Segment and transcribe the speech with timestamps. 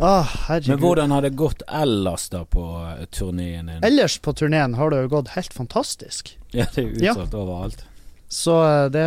[0.00, 0.68] Herregud.
[0.72, 2.62] Men hvordan har det gått ellers da på
[2.98, 3.84] eh, turneen din?
[3.84, 6.36] Ellers på turneen har det jo gått helt fantastisk.
[6.52, 7.14] Ja, det er jo Ja.
[7.32, 7.84] overalt.
[8.28, 9.04] Så eh, det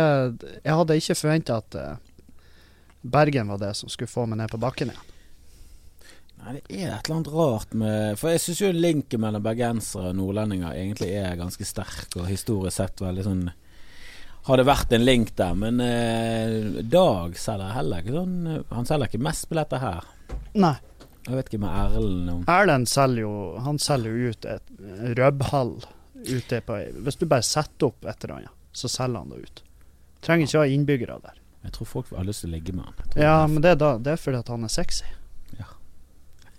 [0.64, 1.92] Jeg hadde ikke forventa at eh,
[3.06, 5.12] Bergen var det som skulle få meg ned på bakken igjen.
[6.46, 10.10] Nei, det er et eller annet rart med For jeg syns jo linken mellom bergensere
[10.12, 13.46] og nordlendinger egentlig er ganske sterk, og historisk sett veldig sånn
[14.46, 18.36] Har det vært en link der, men eh, Dag selger heller ikke sånn
[18.74, 20.04] Han selger ikke mest billetter her.
[20.56, 20.74] Nei.
[21.26, 23.30] Jeg vet ikke med Erlend om Erlend selger jo
[23.64, 24.68] Han selger jo ut et
[25.18, 25.72] rødhall
[26.14, 29.62] ute på Hvis du bare setter opp et eller annet, så selger han det ut.
[30.22, 31.42] Trenger ikke ha innbyggere der.
[31.66, 33.14] Jeg tror folk har lyst til å ligge med han.
[33.18, 35.08] Ja, men det er, da, det er fordi at han er sexy.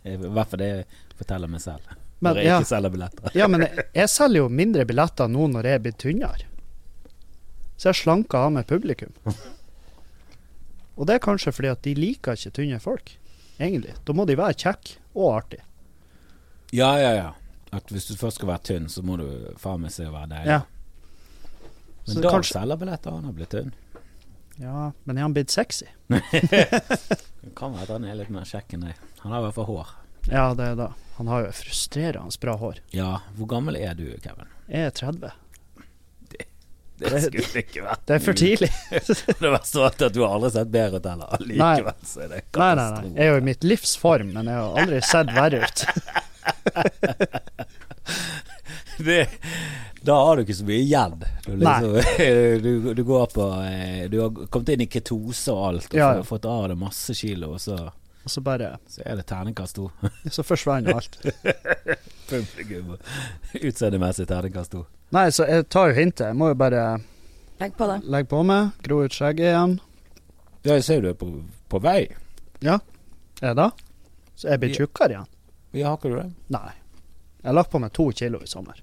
[0.07, 0.71] I hvert fall det
[1.17, 1.95] forteller meg selv.
[2.19, 3.33] Men, når jeg ja, ikke selger billetter.
[3.37, 6.47] ja, men jeg, jeg selger jo mindre billetter nå når jeg er blitt tynnere.
[7.77, 9.13] Så jeg slanker av med publikum.
[10.97, 13.13] Og det er kanskje fordi at de liker ikke tynne folk,
[13.59, 13.95] egentlig.
[14.05, 15.63] Da må de være kjekke og artige.
[16.75, 17.27] Ja, ja, ja.
[17.75, 19.27] At hvis du først skal være tynn, så må du
[19.59, 20.57] faen meg se å være deilig.
[20.57, 20.61] Ja.
[22.07, 23.73] Men da kanskje- selger billetter, han har blitt tynn.
[24.57, 25.85] Ja, men er han blitt sexy?
[26.09, 29.01] Det kan være at han er litt mer kjekk enn deg.
[29.21, 29.91] Han har i hvert fall hår.
[30.31, 30.87] Ja, det er det.
[31.17, 32.79] Han har jo frustrerende bra hår.
[32.95, 34.49] Ja, hvor gammel er du, Kevin?
[34.67, 35.31] Jeg er 30.
[36.97, 37.65] Det Det-
[38.05, 38.69] Det er for tidlig.
[39.39, 41.27] Det verste var at du har aldri sett bedre ut heller.
[41.37, 43.03] Allikevel så er det Nei, nei, nei.
[43.13, 45.85] Jeg er jo i mitt livs form, men jeg har aldri sett verre ut.
[48.97, 49.27] Det,
[50.01, 51.19] da har du ikke så mye igjen.
[51.45, 51.93] Du, liksom,
[52.65, 56.07] du, du går på eh, Du har kommet inn i ketose og alt, og Ja,
[56.17, 56.23] ja.
[56.25, 57.77] fått av deg masse kilo, og så,
[58.25, 59.91] Og så bare så er det terningkast to.
[60.33, 61.19] Så forsvinner alt.
[63.61, 64.81] Utseendemessig terningkast to.
[65.15, 66.25] Nei, så jeg tar jo hintet.
[66.33, 66.81] Jeg må jo bare
[67.61, 67.99] Legg på det.
[68.11, 69.77] legge på meg, gro ut skjegget igjen.
[70.67, 71.29] Ja, jeg ser du er på,
[71.71, 72.01] på vei.
[72.67, 73.69] Er det?
[74.35, 74.75] Så jeg blir Ja.
[74.81, 75.27] tjukkere igjen?
[75.73, 76.27] Ja, har ikke du det?
[76.49, 76.73] Nei.
[77.41, 78.75] Jeg har lagt på meg to kilo i sommer.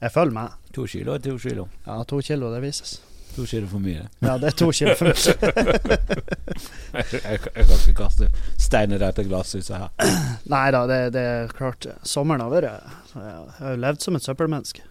[0.00, 0.48] Jeg følger med.
[0.74, 1.68] To kilo er to kilo.
[1.86, 3.00] Ja, to kilo, det vises.
[3.36, 4.08] To kilo for mye.
[4.24, 5.14] Ja, det er to kilo for mye.
[6.94, 10.14] jeg, jeg, jeg kan ikke kaste stein i dette glasshuset her.
[10.50, 11.86] Nei da, det, det er klart.
[12.02, 12.70] Sommeren har vært
[13.14, 14.82] jeg har jo levd som et søppelmenneske.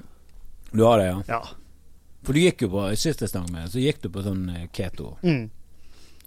[0.72, 1.22] Du har det, ja?
[1.28, 1.42] Ja.
[2.26, 4.44] For du gikk jo på sist jeg snakket med deg, så gikk du på sånn
[4.54, 5.14] eh, keto.
[5.24, 5.50] Mm.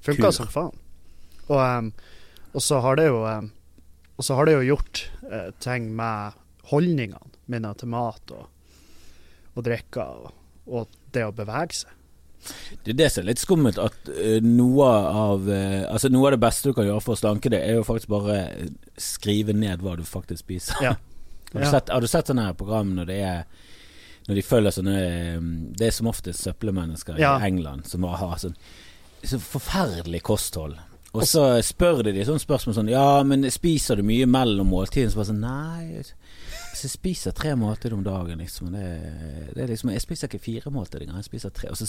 [0.02, 0.78] Funka som faen.
[1.48, 1.90] Og, um,
[2.56, 3.48] og så har det jo um,
[4.16, 6.38] Og så har det jo gjort uh, ting med
[6.70, 8.46] holdningene mine til mat og,
[9.58, 10.30] og drikke og,
[10.70, 11.98] og det å bevege seg.
[12.82, 16.36] Det er det som er litt skummelt, at uh, noe av uh, Altså noe av
[16.36, 18.38] det beste du kan gjøre for å slanke det, er jo faktisk bare
[18.98, 20.78] skrive ned hva du faktisk spiser.
[20.82, 20.96] Ja.
[21.52, 21.74] har, du Ja.
[21.76, 23.44] sett, har du sett sånne her program når det er
[24.28, 25.40] Når de følger sånne eh,
[25.78, 27.38] Det er som oftest søppelmennesker Ja.
[27.40, 28.54] i England som har sånn
[29.22, 30.76] så forferdelig kosthold.
[31.14, 35.10] Og så spør de de sånne spørsmål sånn Ja, men spiser du mye mellom måltidene?
[35.12, 36.02] Så bare sånn Nei.
[36.74, 38.72] så jeg spiser tre måltider om dagen, liksom.
[38.72, 41.20] Det, det liksom Jeg spiser ikke fire måltider engang.
[41.22, 41.68] Jeg spiser tre.
[41.70, 41.86] Og så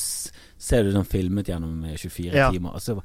[0.59, 2.51] ser du sånn filmet gjennom eh, 24 Ja.
[2.51, 2.75] timer.
[2.75, 3.00] Og så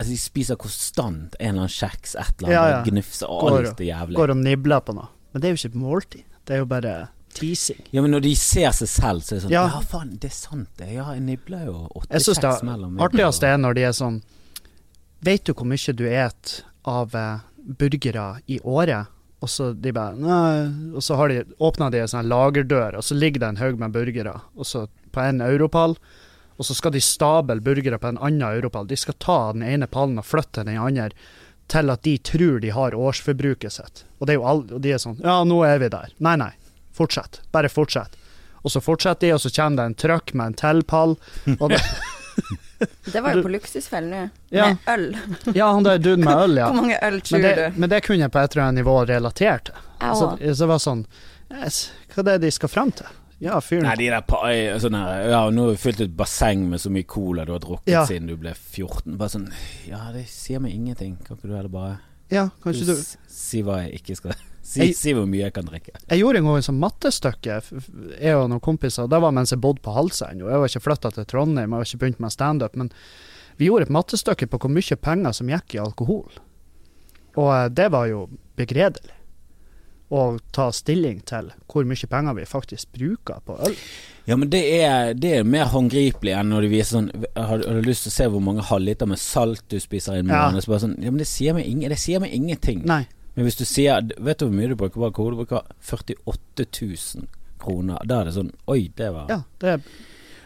[0.00, 2.82] Altså, de spiser konstant en eller annen kjeks, et eller annet, ja.
[2.90, 4.16] gnufser, og Går- alt det jævlig.
[4.16, 5.08] Går og nibler på noe.
[5.32, 6.24] Men det er jo ikke måltid.
[6.48, 6.94] Det er jo bare
[7.34, 7.80] teasing.
[7.92, 9.80] Ja, men når de ser seg selv, så er det sånn Ja, Ja.
[9.80, 10.90] faen, det er sant, det.
[10.94, 14.22] Ja, jeg nibler jo åtte Jeg kjeks mellom artigste er når de er sånn
[15.22, 17.38] Vet du hvor mye du et av eh,
[17.78, 19.06] burgere i året?
[19.42, 20.94] Og så de bare Nei.
[20.94, 23.78] Og så har de åpner de en sånn lagerdør, og så ligger det en haug
[23.78, 25.96] med burgere og så på en europall.
[26.58, 28.86] Og så skal de stable burgere på en annen europall.
[28.86, 31.10] De skal ta den ene pallen og flytte den andre
[31.72, 34.04] til at de tror de har årsforbruket sitt.
[34.20, 36.12] Og, det er jo all, og de er sånn Ja, nå er vi der.
[36.22, 36.52] Nei, nei.
[36.92, 37.40] Fortsett.
[37.52, 38.16] Bare fortsett.
[38.62, 41.16] Og så fortsetter de, og så kommer det en trøkk med en tilpall.
[41.58, 41.80] Og det,
[43.12, 44.68] Det var jo på Luksusfellen nå, Ja.
[44.72, 45.16] med øl.
[45.54, 46.66] ja, han der duden med øl, ja.
[46.70, 47.80] Hvor mange øl tror Men det, du?
[47.80, 49.74] men det kunne jeg på et eller annet nivå relatert til.
[50.02, 51.04] Så, så det var sånn
[51.52, 51.82] yes,
[52.14, 53.06] Hva er det de skal frem til?
[53.42, 54.40] Ja, fyren Nei, de der pa
[54.82, 57.62] sånn her Ja, nå har vi fylt et basseng med så mye cola du har
[57.62, 58.02] drukket Ja.
[58.08, 59.14] siden du ble 14.
[59.20, 59.46] Bare sånn
[59.86, 61.16] Ja, det sier meg ingenting.
[61.26, 61.98] Kan ikke du heller bare
[62.34, 62.96] Ja, du, du
[63.30, 65.90] Si hva jeg ikke skal Si, Jeg- si hvor mye jeg kan drikke.
[66.08, 67.56] Jeg gjorde en gang et sånt mattestykke,
[68.22, 69.08] jeg og noen kompiser.
[69.10, 70.40] Det var mens jeg bodde på Halsend.
[70.42, 72.76] og Jeg var ikke flytta til Trondheim, jeg var ikke begynt med standup.
[72.76, 72.92] Men
[73.58, 76.30] vi gjorde et mattestykke på hvor mye penger som gikk i alkohol.
[77.36, 79.10] Og eh, det var jo begredelig.
[80.12, 83.74] Å ta stilling til hvor mye penger vi faktisk bruker på øl.
[84.28, 87.80] Ja, men det er, det er mer håndgripelig enn når de viser sånn Har, har
[87.80, 90.50] du lyst til å se hvor mange halvliter med salt du spiser i en Ja.
[90.50, 90.62] måned?
[90.62, 92.84] Så bare sånn Ja, men det sier meg, ing, det sier meg ingenting.
[92.86, 93.06] Nei.
[93.34, 95.36] Men hvis du sier Vet du hvor mye du bruker på alkohol?
[95.36, 97.28] Du bruker 48 000
[97.62, 98.00] kroner.
[98.08, 99.86] Da er det sånn Oi, det var Ja, det er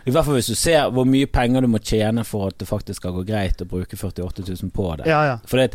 [0.07, 2.69] I hvert fall hvis du ser hvor mye penger du må tjene for at det
[2.71, 5.09] faktisk skal gå greit å bruke 48 000 på det.
[5.11, 5.41] Ja, ja.
[5.51, 5.67] For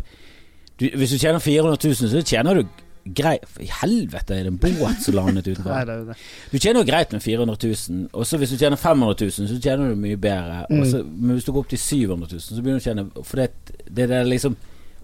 [0.80, 5.02] Hvis du tjener 400 000, så tjener du greit I helvete, er det en båt
[5.04, 5.84] som landet utenfor?
[5.90, 6.16] det det.
[6.48, 9.60] Du tjener jo greit med 400 000, og så hvis du tjener 500 000, så
[9.60, 10.64] tjener du mye bedre.
[10.70, 13.26] Og så, men hvis du går opp til 700 000, så begynner du å tjene
[13.26, 14.56] For det, det er liksom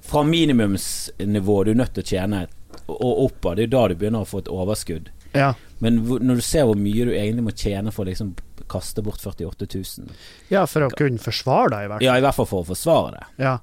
[0.09, 2.47] Fra minimumsnivå du er nødt til å tjene
[2.89, 5.11] og oppover, det er jo da du begynner å få et overskudd.
[5.35, 5.53] Ja.
[5.85, 8.33] Men når du ser hvor mye du egentlig må tjene for å liksom
[8.69, 10.09] kaste bort 48 000
[10.53, 12.07] ja, for å kunne forsvare deg, i hvert fall.
[12.07, 13.29] Ja, i hvert fall for å forsvare det.
[13.45, 13.55] Ja,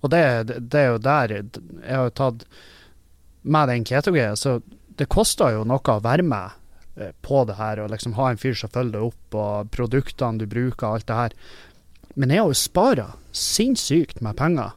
[0.00, 2.46] og det, det, det er jo der jeg har jo tatt
[3.44, 4.58] Med den keto-greia, så
[4.96, 6.54] det koster jo noe å være med
[6.96, 10.40] eh, på det her, og liksom ha en fyr som følger deg opp, og produktene
[10.40, 11.34] du bruker, alt det her.
[12.14, 13.06] Men jeg har jo spara
[13.36, 14.72] sinnssykt med penger.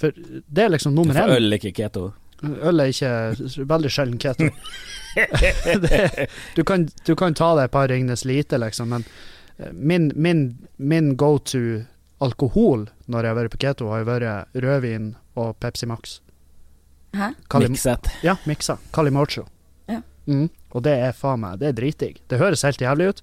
[0.00, 2.06] For det er liksom nummer For øl er ikke keto.
[2.42, 4.48] Øl er ikke veldig sjelden keto.
[5.84, 9.04] det, du, kan, du kan ta deg et par Ringnes Lite, liksom, men
[9.58, 10.44] eh, min, min,
[10.76, 11.82] min go to
[12.20, 16.18] alkohol når jeg har vært på keto, har jo vært rødvin og Pepsi Max.
[17.16, 17.32] Hæ?
[17.50, 18.08] Kalim Mikset.
[18.22, 18.78] ja, miksa.
[18.94, 19.44] Calimocho.
[19.90, 20.00] Ja.
[20.26, 20.48] Mm.
[20.70, 22.20] Og det er faen meg Det er dritdigg.
[22.30, 23.22] Det høres helt jævlig ut,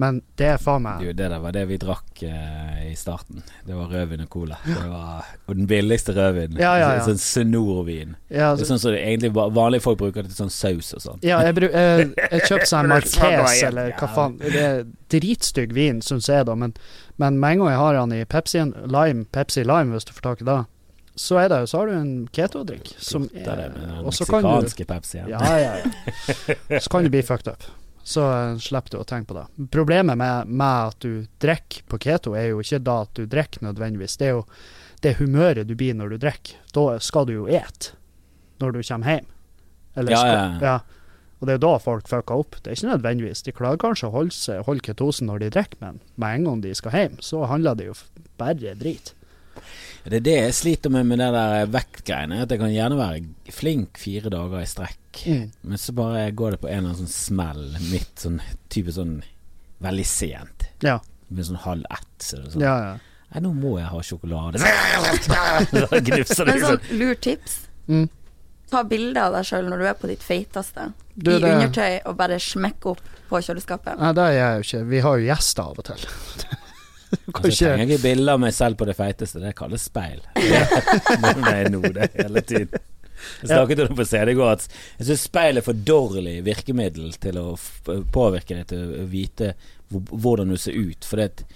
[0.00, 3.44] men det er faen meg det der var det vi drakk eh, i starten.
[3.66, 4.56] Det var rødvin og cola.
[4.66, 6.58] Det var, og den billigste rødvinen.
[6.58, 7.04] Ja, ja, ja.
[7.06, 8.16] Sånn snorvin.
[8.28, 10.90] ja, Det er altså, sånn som det egentlig vanlige folk bruker det til sånn saus
[10.98, 11.22] og sånn.
[11.22, 14.38] ja, jeg, jeg, jeg kjøpte sånn Marques, eller hva faen.
[14.42, 16.58] Det er dritstygg vin, syns jeg, da.
[16.58, 16.74] Men,
[17.22, 20.26] men med en gang jeg har han i Pepsi Lime, Pepsi Lime, hvis du får
[20.32, 20.58] tak i det,
[21.14, 22.90] så, er det, så har du en keto-drikk.
[22.98, 25.30] som er den Og så kan du meksikanske Pepsien.
[25.30, 26.80] Ja, ja, ja.
[26.82, 27.62] Så kan du bli fucked up.
[28.04, 29.44] Så eh, slipper du å tenke på det.
[29.72, 33.64] Problemet med, med at du drikker på keto, er jo ikke da at du drikker
[33.64, 34.18] nødvendigvis.
[34.20, 34.42] Det er jo
[35.04, 36.60] det humøret du blir når du drikker.
[36.76, 37.96] Da skal du jo ete
[38.62, 39.32] når du kommer hjem.
[39.96, 41.00] Eller Ja, skal, ja, ja.
[41.40, 42.56] Og det er da folk fucker opp.
[42.62, 43.42] Det er ikke nødvendigvis.
[43.44, 46.72] De klarer kanskje å holde, holde ketosen når de drikker, men med en gang de
[46.78, 47.96] skal hjem, så handler det jo
[48.40, 49.12] bare drit.
[50.04, 52.42] Det er det jeg sliter med med det der vektgreiene.
[52.44, 55.50] At jeg kan gjerne være flink fire dager i strekk, Mm.
[55.62, 59.22] men så bare går det på en eller annen sånn smell midt sånn type sånn
[59.80, 60.66] veldig sent.
[60.82, 60.98] Ja,
[61.30, 62.18] Med sånn halv ett.
[62.20, 62.98] Så det sånn ja, ja.
[63.32, 64.58] Nei, nå må jeg ha sjokolade.
[65.88, 66.80] Så gnufser det Men sånn.
[66.84, 67.56] sånn lurt tips.
[67.88, 68.08] Mm.
[68.70, 70.92] Ta bilde av deg sjøl når du er på ditt feiteste.
[71.14, 73.00] Du, I det- undertøy, og bare smekke opp
[73.30, 73.98] på kjøleskapet.
[74.00, 74.84] Nei, det er jeg jo ikke.
[74.90, 76.06] Vi har jo gjester av og til.
[77.34, 79.42] Kan Altså, trenger ikke bilder av meg selv på det feiteste.
[79.42, 80.20] Det kalles speil.
[80.38, 82.82] Det er nå det hele tiden.
[83.40, 84.64] Jeg snakket om det på CD i går at
[84.98, 89.52] jeg syns speil er for dårlig virkemiddel til å f- påvirke deg til å vite
[89.94, 91.06] hvordan du ser ut.
[91.08, 91.46] For det,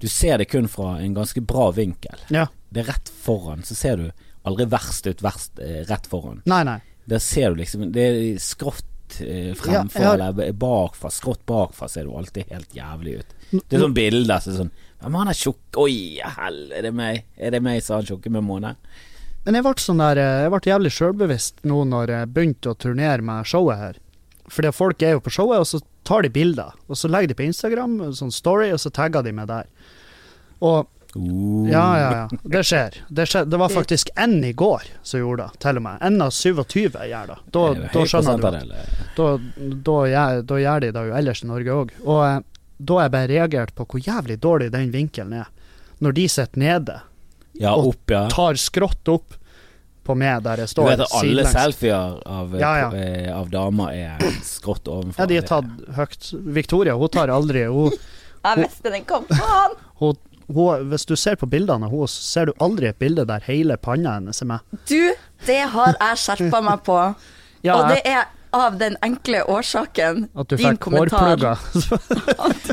[0.00, 2.22] du ser det kun fra en ganske bra vinkel.
[2.32, 2.46] Ja.
[2.72, 4.06] Det er rett foran, så ser du
[4.48, 6.40] aldri verst ut verst, eh, rett foran.
[6.48, 6.78] Nei, nei.
[7.08, 10.28] Der ser du liksom Det er skrått eh, fremfor ja, ja.
[10.30, 11.10] eller bakfra.
[11.12, 13.36] Skrått bakfra ser du alltid helt jævlig ut.
[13.50, 16.88] Det er sånn bilder som er sånn Hvem er han er tjukk Oi, hell, er
[16.88, 17.22] det meg?
[17.38, 18.74] Er det meg, sa han tjukke med måne?
[19.46, 22.78] Men jeg ble sånn der eh, Jeg ble jævlig sjølbevisst nå når jeg begynte å
[22.78, 24.02] turnere med showet her.
[24.50, 26.74] Fordi folk er jo på showet, og så tar de bilder.
[26.88, 29.68] Og så legger de på Instagram, sånn story, og så tagger de meg der.
[30.64, 30.86] Og
[31.16, 31.64] Uh.
[31.70, 32.38] ja, ja, ja.
[32.42, 32.96] Det skjer.
[33.08, 33.46] Det, skjer.
[33.48, 36.02] det var faktisk én i går som gjorde det, til og med.
[36.04, 37.38] Én av 27 gjør det.
[37.56, 39.28] Da, Det da skjønner du at da,
[39.88, 39.96] da,
[40.52, 41.94] da gjør de det jo ellers i Norge òg.
[42.04, 42.36] Og eh,
[42.78, 45.48] da har jeg bare reagert på hvor jævlig dårlig den vinkelen er.
[46.00, 47.00] Når de sitter nede,
[47.58, 48.28] Ja, og opp, ja.
[48.30, 49.34] tar skrått opp
[50.06, 51.52] på meg der jeg Du står vet at alle sidelengs.
[51.56, 52.90] selfier av, eh, Ja, ja.
[52.94, 55.18] eh, av damer er skrått ovenfor?
[55.18, 55.66] Ja, de er tatt
[55.96, 56.30] høyt.
[56.54, 57.90] Victoria, hun tar aldri hun,
[58.44, 59.26] Jeg visste den kom!
[59.26, 59.74] Faen!
[59.98, 60.14] hun,
[60.46, 63.42] hun, Hvis du ser på bildene av henne, så ser du aldri et bilde der
[63.44, 64.60] hele panna hennes er med.
[64.88, 65.12] Du,
[65.44, 67.00] det har jeg skjerpa meg på.
[67.66, 71.58] Ja, og det er av den enkle årsaken at du din fikk kommentar hårplugger.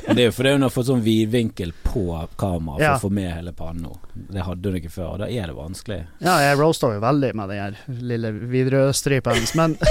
[0.15, 2.05] Det er jo fordi hun har fått sånn vidvinkel på
[2.39, 2.93] kamera for Ja.
[2.95, 3.89] å få med hele panna.
[4.13, 5.99] Det hadde hun ikke før, og da er det vanskelig.
[6.23, 7.73] ja, jeg roasta jo veldig med den her
[8.13, 9.75] lille Widerøe-stripa hennes, men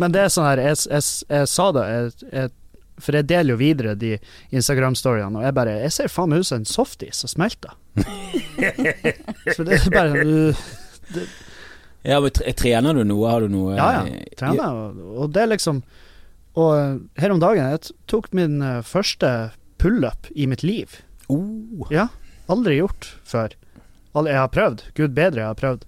[0.00, 2.52] Men det er sånn her, jeg, jeg, jeg sa det, jeg, jeg,
[3.00, 4.12] for jeg deler jo videre de
[4.54, 7.72] Instagram-storyene, og jeg bare Jeg ser faen meg ut som en softis som smelter.
[9.56, 10.54] så det er bare uh,
[12.02, 13.28] Ja, men Trener du noe?
[13.28, 14.04] Har du noe Ja, ja.
[14.08, 15.82] eh, Trener, og, det er liksom
[16.56, 20.98] Og eh, her om dagen Jeg tok min eh, første pullup i mitt liv.
[21.32, 22.08] Oh, Ja,
[22.52, 23.54] aldri gjort før.
[24.12, 24.82] Jeg har prøvd.
[24.98, 25.86] Gud bedre, jeg har prøvd.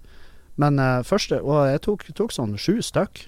[0.57, 3.27] Men uh, første Og jeg tok, tok sånn sju stykk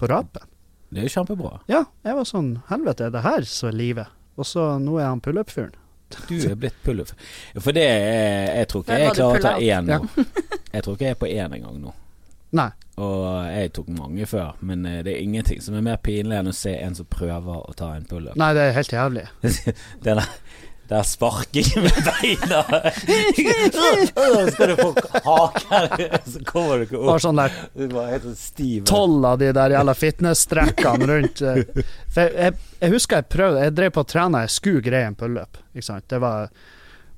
[0.00, 0.42] på rapen.
[0.90, 1.60] det er jo kjempebra.
[1.70, 4.10] Ja, jeg var sånn Helvete, er det her som er livet?
[4.36, 5.72] Og så nå er han pullup-fyren.
[6.28, 7.10] Du er blitt pullup.
[7.58, 10.24] For det er, Jeg tror ikke jeg klarer å ta én nå.
[10.72, 11.94] Jeg tror ikke jeg er på én engang nå.
[12.56, 12.70] Nei.
[12.96, 16.48] Og jeg tok mange før, men eh, det er ingenting som er mer pinlig enn
[16.48, 18.38] å se en som prøver å ta en pullup.
[18.40, 19.24] Nei, det er helt jævlig.
[20.04, 20.30] Det der,
[20.86, 22.60] Det er sparking med beina.
[23.72, 24.90] Så skal du få
[25.24, 27.20] haken, så kommer du ikke opp.
[27.24, 28.84] sånn der helt sånn stiv.
[28.88, 31.42] tolv av de der jævla fitness-strekkene rundt.
[31.42, 31.82] eh.
[32.14, 35.10] For jeg, jeg, jeg husker jeg prøvde Jeg drev på å trene ei sku greie
[35.10, 35.58] en pullup.
[35.74, 36.06] Ikke sant.
[36.12, 36.48] Det var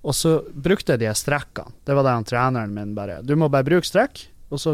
[0.02, 1.74] Og så brukte jeg de strekkene.
[1.84, 4.72] Det var det han treneren min bare Du må bare bruke strekk, og så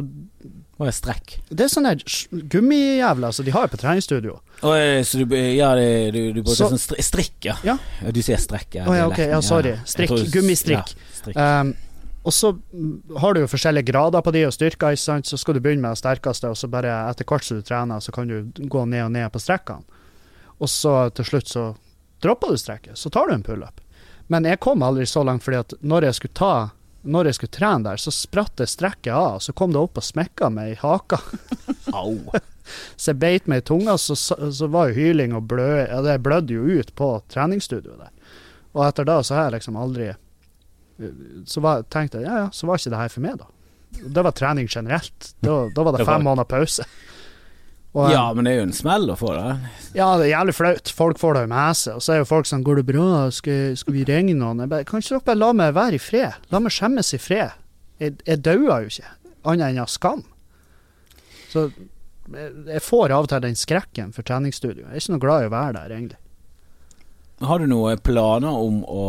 [0.84, 1.38] er strekk?
[1.50, 1.94] Det er sånne
[2.52, 4.36] gummijævler som de har på treningsstudio.
[4.62, 4.74] Å,
[5.06, 7.56] så du, ja, du, du bruker Så- sånn strikk, ja.
[7.66, 7.78] Ja.
[8.14, 8.84] Du sier strekk, ja.
[8.86, 9.74] Å ja, okay, ja, sorry.
[9.84, 10.94] Strikk, gummistrikk.
[11.18, 11.36] Strikk.
[11.36, 11.74] Um,
[12.24, 12.54] og så
[13.20, 15.26] har du jo forskjellige grader på de og styrker, ikke sant.
[15.28, 18.00] Så skal du begynne med det sterkeste, og så bare etter hvert som du trener,
[18.00, 19.84] så kan du gå ned og ned på strekkene.
[20.62, 21.64] Og så til slutt så
[22.24, 23.82] dropper du strekket, så tar du en pullup.
[24.32, 26.52] Men jeg kom aldri så langt, fordi at når jeg skulle ta
[27.04, 30.06] når jeg skulle trene der, så spratt det strekket av, så kom det opp og
[30.06, 31.20] smekka meg i haka.
[31.92, 32.16] Au.
[32.96, 35.82] Så jeg beit meg i tunga, så, så var jo hyling og blø...
[35.82, 38.38] Ja, det blødde jo ut på treningsstudioet der.
[38.72, 40.06] Og etter da så har jeg liksom aldri
[41.44, 43.50] Så var, tenkte jeg ja ja, så var ikke det her for meg, da.
[44.16, 45.34] Det var trening generelt.
[45.44, 46.88] Da, da var det Det fem måneder pause.
[47.94, 49.70] Og, Ja, men det er jo en smell å få det.
[49.94, 50.90] ja, det er jævlig flaut.
[50.90, 51.94] Folk får det jo med seg.
[51.94, 53.30] Og så er jo folk sånn 'Går det bra?
[53.30, 55.98] Skal, skal vi ringe noen?' Jeg bare, kan ikke dere bare la meg være i
[56.02, 56.32] fred?
[56.50, 57.52] La meg skjemmes i fred.
[58.00, 60.24] Jeg, jeg dauer jo ikke, annet enn av skam.
[61.52, 61.70] Så
[62.32, 64.88] jeg, jeg får av og til den skrekken for treningsstudio.
[64.88, 66.18] Jeg er ikke noe glad i å være der, egentlig.
[67.44, 69.04] Har du noen planer om å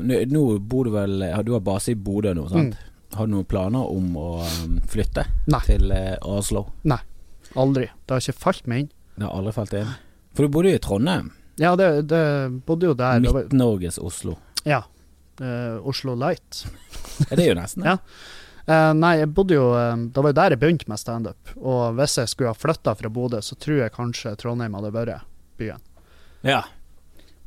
[0.00, 2.76] Nå, nå bor du vel Du har base i Bodø nå, sant?
[3.16, 4.28] Har du noen planer om å
[4.64, 5.60] um, flytte Nei.
[5.66, 6.66] til Oslo?
[6.84, 6.98] Oslo?
[7.58, 7.88] Aldri.
[8.06, 8.90] Det har ikke falt meg inn.
[9.16, 9.94] Det har aldri falt inn.
[10.32, 11.32] For du bodde jo i Trondheim.
[11.60, 12.22] Ja, det, det
[12.66, 13.20] bodde jo der.
[13.20, 14.38] Midt-Norges Oslo.
[14.64, 14.82] Ja.
[15.40, 16.64] Eh, Oslo Light.
[17.28, 17.96] Det er jo nesten det.
[17.98, 17.98] Ja.
[18.62, 21.50] Eh, nei, jeg bodde jo eh, Det var jo der jeg begynte med standup.
[21.58, 25.26] Og hvis jeg skulle ha flytta fra Bodø, så tror jeg kanskje Trondheim hadde vært
[25.58, 25.82] byen.
[26.46, 26.60] Ja.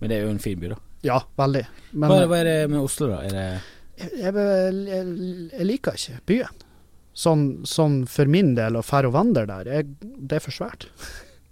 [0.01, 0.81] Men det er jo en fin by, da.
[1.07, 1.63] Ja, veldig.
[1.93, 3.21] Men Hva, hva er det med Oslo, da?
[3.31, 3.45] Det
[3.95, 5.03] jeg, jeg, jeg,
[5.53, 6.63] jeg liker ikke byen.
[7.15, 10.87] Sånn, sånn for min del, å fære og vandre der, er, det er for svært.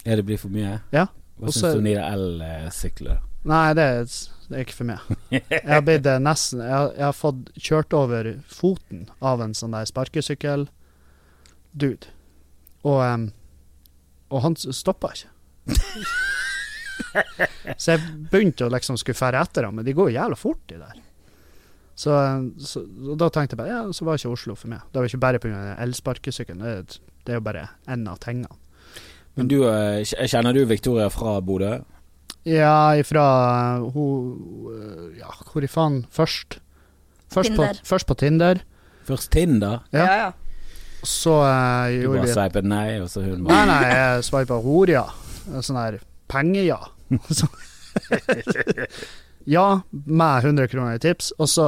[0.03, 0.81] Ja, det blir for mye?
[0.91, 1.05] Ja,
[1.39, 3.21] Hva og syns du om de elsykler?
[3.47, 4.03] Nei, det, er-
[4.49, 4.99] det er ikke for meg.
[5.31, 9.55] Jeg har blitt eh, nesten jeg, har- jeg har fått kjørt over foten av en
[9.55, 12.11] sånn der sparkesykkel-dude.
[12.83, 13.29] Og, um,
[14.35, 15.31] og han stoppa ikke.
[17.79, 20.59] Så jeg begynte å liksom skulle fære etter ham, men de går jo jævla fort,
[20.67, 20.95] de der.
[21.95, 22.09] Så,
[22.57, 24.81] så og da tenkte jeg bare ja, så var ikke Oslo for meg.
[24.91, 25.61] Det var ikke bare pga.
[25.83, 28.49] elsparkesykkelen, det, det er jo bare en av tingene.
[29.37, 31.79] Men du, eh, kjenner du Victoria fra Bodø?
[32.45, 33.23] Ja, ifra
[33.93, 36.03] hun Ja, hvor i faen?
[36.11, 36.59] Først.
[37.33, 37.79] Først på, Tinder.
[37.87, 38.59] først på Tinder.
[39.07, 39.79] Først Tinder.
[39.93, 40.03] Ja.
[40.05, 40.31] Ja, ja.
[41.03, 44.59] Så eh, Du bare vi sveipet nei, og så hun Nei, bare nei, jeg sveipa
[44.63, 45.05] hor-ja.
[45.61, 45.97] Sånn der
[46.31, 46.79] penge-ja.
[47.29, 47.49] Så-
[49.45, 51.31] ja, med 100 kroner i tips.
[51.39, 51.67] Og så,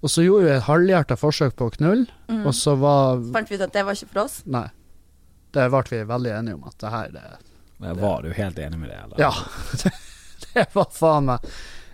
[0.00, 2.44] og så gjorde vi et halvhjerta forsøk på å knulle, Mm.
[2.46, 4.42] og så var Fant vi ut at det var ikke for oss?
[4.46, 4.68] Nei.
[5.50, 7.22] Det ble vi veldig enige om at det her, det
[7.80, 9.18] det Var du helt enig med det, eller?
[9.18, 9.32] Ja.
[9.82, 9.90] Det,
[10.54, 11.46] det var faen meg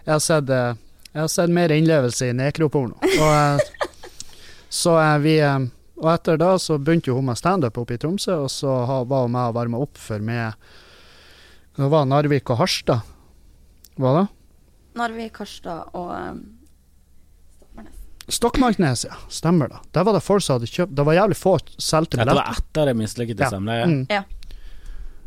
[0.04, 0.75] Jeg har sett, eh,
[1.12, 2.99] jeg har sett mer innlevelse i nekroporno.
[3.00, 3.88] Og, eh,
[4.68, 5.37] så eh, vi
[5.97, 8.75] Og etter da så begynte jo hun med standup oppe i Tromsø, og så
[9.09, 10.52] var hun med og varma opp for med
[11.78, 13.00] Det var Narvik og Harstad.
[13.97, 14.26] Hva da?
[14.97, 16.38] Narvik, Karstad og um,
[17.61, 18.37] Stokmarknes.
[18.37, 19.17] Stokmarknes, ja.
[19.29, 19.81] Stemmer da.
[19.95, 22.62] Der var det folk som hadde kjøpt Det var jævlig få solgte Det var billetter.
[22.62, 23.50] etter det mislykkede Ja.
[23.50, 23.88] samleiet.
[23.93, 24.07] Mm.
[24.11, 24.23] Ja.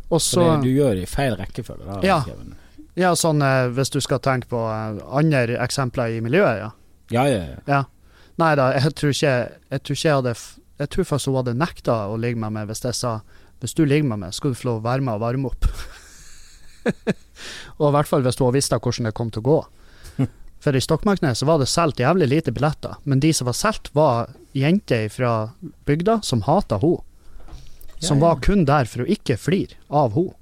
[0.09, 1.99] Og Så så det, du gjør det i feil rekkefølge, da.
[2.03, 2.19] Ja.
[2.25, 2.55] Kevin.
[2.97, 6.71] Ja, sånn eh, hvis du skal tenke på eh, andre eksempler i miljøet, ja.
[7.11, 7.59] Ja, ja, ja.
[7.67, 7.83] Ja.
[8.41, 9.29] Nei da, jeg tror ikke
[9.69, 10.33] jeg, tror ikke jeg hadde
[10.79, 13.19] Jeg tror faktisk hun hadde nekta å ligge med meg hvis jeg sa
[13.59, 15.65] hvis du ligger med meg, skal du få lov å være med og varme opp.
[17.79, 19.59] og i hvert fall hvis hun visste hvordan det kom til å gå.
[20.63, 23.91] For i Stokmarknes så var det solgt jævlig lite billetter, men de som var solgt,
[23.95, 25.51] var jenter fra
[25.87, 26.99] bygda som hata henne.
[27.99, 28.33] Som Ja, ja.
[28.33, 30.35] var kun der for å ikke flire av henne.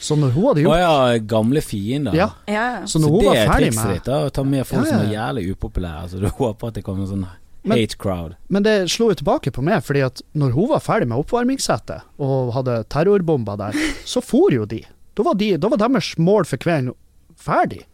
[0.00, 2.14] Så når hun hadde Å gjort ja, gamle fiender.
[2.16, 2.86] Ja, Ja, ja.
[2.88, 4.20] så Så når hun det var er ferdig trikset ditt, da?
[4.26, 6.06] Å ta med folk Ja, som er jævlig upopulære.
[6.08, 7.26] Så du håper at det kommer en sånn
[7.62, 8.36] Men- hate crowd.
[8.48, 12.00] Men det slo jo tilbake på meg, fordi at når hun var ferdig med oppvarmingssettet
[12.18, 13.72] og hadde terrorbomber der,
[14.08, 14.80] så for jo de.
[15.14, 16.94] Da var, de, da var deres mål for kvelden
[17.40, 17.84] ferdig.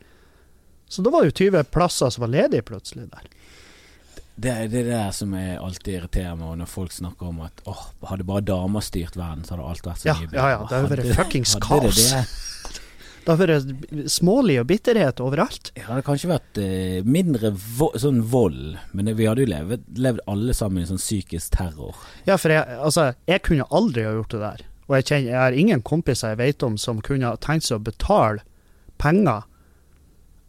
[0.89, 3.31] Så da var det jo 20 plasser som var ledige plutselig der.
[4.37, 7.87] Det er det der som jeg alltid irriterer meg når folk snakker om at åh,
[8.11, 10.77] hadde bare damer styrt verden, så hadde alt vært så Ja, mye ja, ja, det
[10.77, 12.03] hadde vært fuckings kaos.
[12.03, 12.83] Det, det?
[13.27, 15.73] Det har vært smålig og bitterhet overalt.
[15.75, 20.23] Det hadde kanskje vært eh, mindre vo sånn vold, men vi hadde jo levd, levd
[20.31, 21.97] alle sammen i sånn psykisk terror.
[22.29, 24.63] Ja, for jeg, altså, jeg kunne aldri ha gjort det der.
[24.87, 27.81] Og jeg, kjenner, jeg har ingen kompiser jeg vet om som kunne ha tenkt seg
[27.81, 28.45] å betale
[29.03, 29.47] penger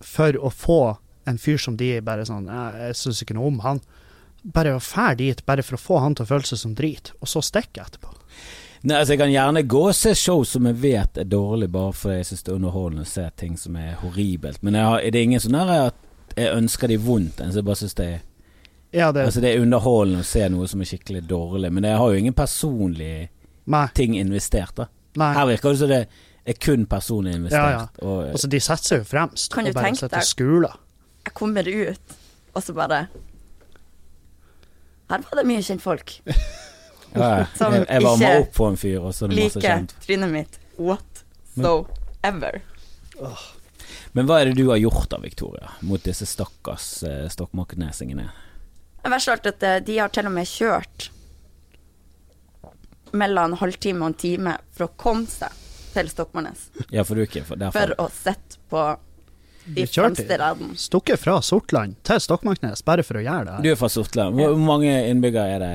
[0.05, 0.81] for å få
[1.27, 3.81] en fyr som de bare sånn Jeg, jeg syns ikke noe om han.
[4.43, 7.11] Bare å fære dit, bare for å få han til å føle seg som drit,
[7.19, 8.13] og så stikke etterpå.
[8.85, 11.95] Nei, altså Jeg kan gjerne gå og se show som jeg vet er dårlig, bare
[11.97, 14.61] fordi jeg syns det er underholdende å se ting som er horribelt.
[14.63, 16.03] Men har, det er ingen sånn her at
[16.37, 17.41] jeg ønsker de vondt.
[17.41, 18.19] enn så Jeg bare synes det er
[18.93, 21.97] Ja, det Altså Det er underholdende å se noe som er skikkelig dårlig, men jeg
[21.97, 23.29] har jo ingen personlige
[23.67, 23.87] Nei.
[23.97, 24.75] ting investert.
[24.75, 25.33] da nei.
[25.35, 26.01] Her virker det som det
[26.47, 27.73] er kun personlig investert.
[27.73, 28.07] Ja, ja.
[28.07, 30.77] Og, så de setter seg jo fremst Kan du og bare tenke deg- og skuler.
[31.27, 32.15] Jeg kommer ut,
[32.53, 33.01] og så bare
[35.07, 36.17] Her var det mye kjentfolk.
[37.15, 39.93] ja, som jeg, jeg ikke opp på en fyr, og så er det masse kjent.
[40.03, 40.59] trynet mitt.
[40.77, 41.23] What
[41.55, 41.87] so
[42.27, 42.59] ever.
[44.11, 48.27] Men hva er det du har gjort da, Victoria, mot disse stakkars eh, Stokmarknesingene?
[49.03, 51.09] Det verste av alt er at eh, de har til og med kjørt
[53.13, 55.53] mellom en halvtime og en time for å komme seg
[55.93, 56.67] til Stokmarknes.
[56.93, 57.61] Ja, for du for.
[57.73, 58.83] For å sitte på
[59.67, 60.75] de fremste radene.
[60.79, 64.37] Stukket fra Sortland til Stokmarknes bare for å gjøre det Du er fra Sortland.
[64.39, 65.71] Hvor mange innbyggere er det?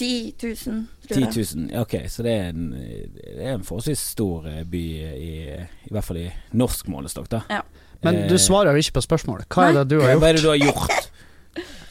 [0.00, 0.56] 10 000,
[1.08, 1.46] tror jeg.
[1.56, 1.68] 000?
[1.74, 4.82] Ja, Ok, så det er en, det er en forholdsvis stor eh, by
[5.12, 7.42] i, i hvert fall i norsk målestokk, da.
[7.52, 7.60] Ja.
[8.00, 9.44] Men Eh, du svarer jo ikke på spørsmålet.
[9.52, 11.10] Hva er det du har Hva er det du har gjort?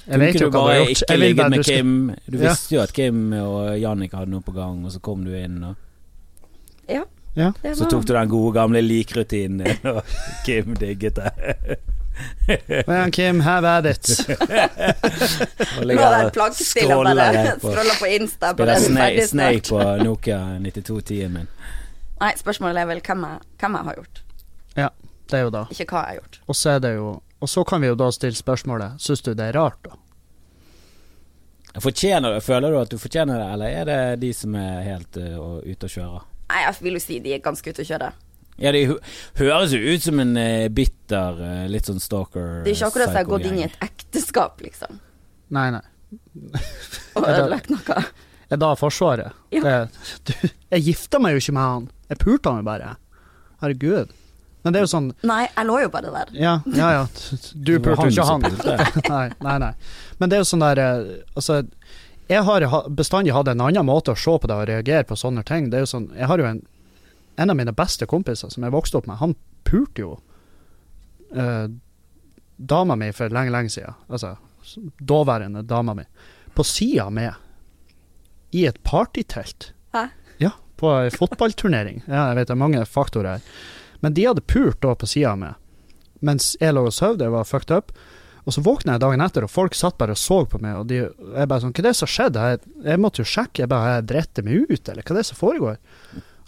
[0.09, 0.89] Jeg vet jo hva du har gjort.
[0.89, 1.93] ikke Jeg ligget med du Kim?
[2.31, 2.49] Du Ja.
[2.49, 5.63] visste jo at Kim og Jannik hadde noe på gang, og så kom du inn,
[5.63, 5.75] og
[6.89, 7.03] Ja.
[7.35, 7.51] Ja.
[7.63, 7.73] Var...
[7.77, 10.03] så tok du den gode gamle likrutinen din, og
[10.45, 11.77] Kim digget det.
[12.87, 14.09] Men Kim, have at it.
[14.27, 18.49] Nå er det og plaggestille scroller på- scroller på Insta.
[18.53, 21.47] Spiller er Snake, på Nokia 9210-en min.
[22.19, 24.23] Nei, spørsmålet er vel hvem jeg, hvem jeg har gjort,
[25.29, 25.63] Det er jo da.
[25.71, 26.39] ikke hva jeg har gjort.
[26.49, 29.33] Og så er det jo Og så kan vi jo da stille spørsmålet Syns du
[29.33, 29.95] det er rart, da?
[31.79, 35.19] Fortjener du, Føler du at du fortjener det, eller er det de som er helt
[35.21, 36.23] uh, ute å kjøre?
[36.49, 38.09] Nei, jeg vil jo si de er ganske ute å kjøre.
[38.59, 38.81] Ja, de
[39.39, 43.11] høres jo ut som en eh, bitter, eh, litt sånn stalker Det er ikke akkurat
[43.11, 44.97] at jeg har gått inn i et ekteskap, liksom,
[45.55, 45.85] Nei, nei.
[47.15, 48.01] og ødelagt noe.
[48.49, 49.37] Er da Forsvaret?
[49.53, 49.61] Ja.
[49.63, 50.33] Det, du,
[50.73, 51.87] jeg gifta meg jo ikke med han.
[52.09, 52.91] Jeg pulte han jo bare.
[53.61, 54.13] Herregud.
[54.61, 56.31] Men det er jo sånn Nei, jeg lå jo bare der.
[56.35, 57.03] Ja, ja, ja.
[57.55, 58.47] Du pulte ikke han.
[59.13, 59.73] nei, nei, nei.
[60.19, 61.61] Men det er jo sånn der eh, Altså,
[62.29, 65.45] jeg har bestandig hatt en annen måte å se på det og reagere på sånne
[65.47, 65.69] ting.
[65.71, 66.63] Det er jo sånn Jeg har jo en
[67.39, 70.17] En av mine beste kompiser som jeg vokste opp med, han pulte jo
[71.31, 71.69] eh,
[72.59, 73.95] dama mi for lenge, lenge siden.
[74.11, 74.35] Altså
[74.99, 76.03] daværende dama mi.
[76.53, 77.33] På sida med.
[78.51, 79.71] I et partytelt.
[79.95, 80.09] Hæ?
[80.43, 82.03] Ja, på ei fotballturnering.
[82.07, 83.63] Ja, jeg vet det er mange faktorer her.
[83.99, 85.51] Men de hadde pult da på sida mi,
[86.25, 87.91] mens jeg lå og sov, det var fucked up.
[88.47, 90.79] Og så våkna jeg dagen etter, og folk satt bare og så på meg.
[90.79, 92.45] Og de, jeg bare sånn Hva er det som skjedde?
[92.53, 93.61] Jeg, jeg måtte jo sjekke.
[93.61, 95.77] Jeg bare jeg dritt meg ut, eller hva er det som foregår?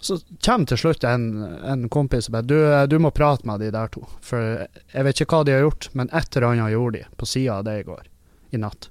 [0.02, 1.26] Så kommer til slutt en,
[1.62, 2.56] en kompis og bare du,
[2.90, 4.02] du må prate med de der to.
[4.24, 7.28] For jeg vet ikke hva de har gjort, men et eller annet gjorde de på
[7.30, 8.08] sida av det i går.
[8.50, 8.88] I natt.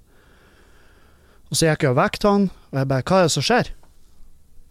[1.52, 3.74] Og så gikk jeg og vekket han, og jeg bare Hva er det som skjer?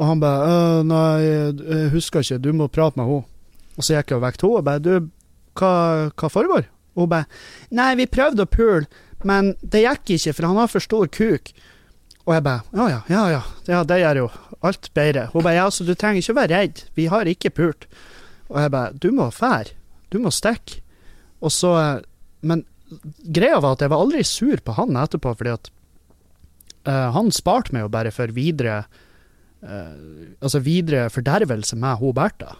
[0.00, 3.26] Og han bare «Øh, Nei, jeg husker ikke, du må prate med henne.
[3.76, 4.92] Og så gikk jeg og vekket henne og bare Du,
[5.59, 5.72] hva,
[6.14, 6.68] hva foregår?
[6.96, 7.28] Og hun bare
[7.76, 8.87] Nei, vi prøvde å pule,
[9.26, 11.52] men det gikk ikke, for han har for stor kuk.
[12.26, 14.30] Og jeg bare Ja ja, ja ja, ja det gjør jo
[14.61, 15.28] alt bedre.
[15.33, 17.87] Hun bare Ja, så du trenger ikke å være redd, vi har ikke pult.
[18.50, 19.76] Og jeg bare Du må fære.
[20.11, 20.80] Du må stikke.
[21.40, 21.72] Og så
[22.42, 22.64] Men
[23.22, 25.68] greia var at jeg var aldri sur på han etterpå, fordi at
[26.88, 28.80] uh, han sparte meg jo bare for videre
[29.62, 29.94] uh,
[30.40, 32.56] Altså videre fordervelse med hun Bertha.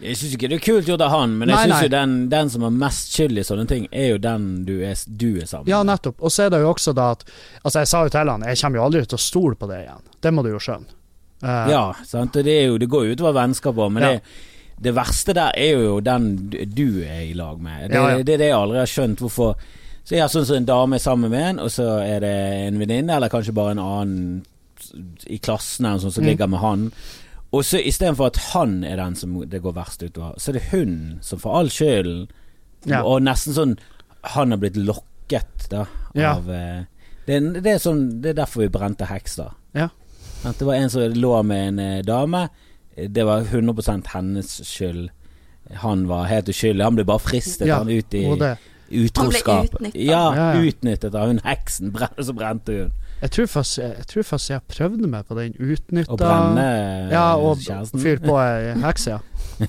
[0.00, 2.50] Jeg syns ikke det er kult gjort av han, men jeg syns jo den, den
[2.50, 5.68] som har mest skyld i sånne ting, er jo den du er, du er sammen
[5.68, 6.16] Ja, nettopp.
[6.20, 7.24] Og så er det jo også da at
[7.64, 9.82] Altså, jeg sa jo til han, jeg kommer jo aldri til å stole på det
[9.84, 10.02] igjen.
[10.22, 10.88] Det må du jo skjønne.
[11.42, 12.32] Uh, Ja, sant.
[12.32, 14.10] Det, jo, det går jo utover vennskap òg, men Ja.
[14.12, 14.22] det,
[14.82, 17.90] det verste der er jo den du- er i lag med.
[17.90, 18.22] Det, Ja, ja.
[18.22, 19.18] det er det jeg aldri har skjønt.
[19.18, 19.54] Hvorfor
[20.04, 22.66] Så jeg har sånn som en dame er sammen med en, og så er det
[22.66, 24.42] en venninne, eller kanskje bare en annen
[25.30, 26.28] i klassen eller sånt som Mm.
[26.30, 26.92] ligger med han.
[27.52, 30.68] Og så istedenfor at han er den som det går verst utover, så er det
[30.72, 32.28] hun som får all skylden.
[32.88, 33.02] Ja.
[33.06, 33.74] Og nesten sånn
[34.36, 35.84] Han har blitt lokket, da,
[36.14, 36.36] Ja.
[36.36, 36.84] av eh,
[37.26, 39.48] det, er- det, er sånn, det er derfor vi brente heks, da.
[39.74, 39.88] Ja.
[40.44, 42.48] At det var en som lå med en eh, dame.
[42.96, 45.10] Det var 100% hennes skyld.
[45.82, 46.84] Han var helt uskyldig.
[46.84, 48.22] Han ble bare fristet Ja, han ut i
[48.90, 49.54] utroskap.
[49.54, 50.00] Han ble utnyttet.
[50.06, 50.60] Ja, Ja, ja.
[50.62, 51.92] utnyttet av hun heksen.
[52.26, 52.92] Så brente hun.
[53.22, 56.64] Jeg tror faktisk jeg, jeg, tror faktisk jeg prøvde meg på den utnytta Og brenne
[57.12, 58.02] Ja, og kjæresten.
[58.02, 59.20] fyr på ei hekse, ja.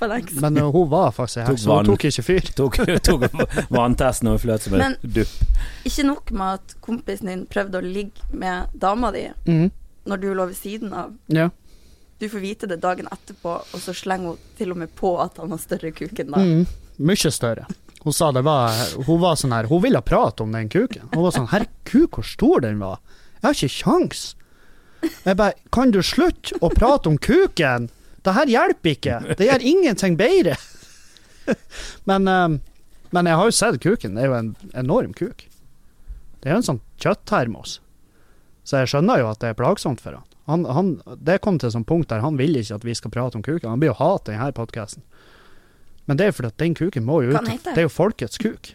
[0.00, 0.34] På lengs.
[0.42, 1.70] Men uh, hun var faktisk ei Tok hekse.
[1.70, 2.50] Hun tok ikke fyr.
[2.58, 3.24] Tok, tok
[3.72, 5.62] vanntesten og fløt som en dupp.
[5.88, 9.70] Ikke nok med at kompisen din prøvde å ligge med dama di mm.
[10.10, 11.14] når du lå ved siden av.
[11.32, 11.48] Ja.
[12.20, 15.40] Du får vite det dagen etterpå, og så slenger hun til og med på at
[15.40, 16.52] han har større kuk enn deg.
[16.52, 17.68] Mm, mye større.
[18.06, 18.70] Hun sa det var
[19.06, 21.08] Hun var sånn her Hun ville prate om den kuken.
[21.10, 23.00] Hun var sånn Herregud, hvor stor den var.
[23.40, 24.20] Jeg har ikke kjangs.
[25.24, 27.88] Jeg bare Kan du slutte å prate om kuken?
[28.22, 29.18] Det her hjelper ikke.
[29.38, 30.54] Det gjør ingenting bedre.
[32.10, 32.56] Men, eh,
[33.14, 34.16] men jeg har jo sett kuken.
[34.16, 35.44] Det er jo en enorm kuk.
[36.42, 37.76] Det er jo en sånn kjøtttermos.
[38.66, 40.26] Så jeg skjønner jo at det er plagsomt for han.
[40.50, 40.90] han, han
[41.22, 43.46] det kom til et sånt punkt der han vil ikke at vi skal prate om
[43.46, 43.70] kuken.
[43.70, 45.06] Han blir jo hate denne podkasten.
[46.06, 47.48] Men det er fordi at den kuken må jo ut.
[47.66, 48.72] Det er jo folkets kuk.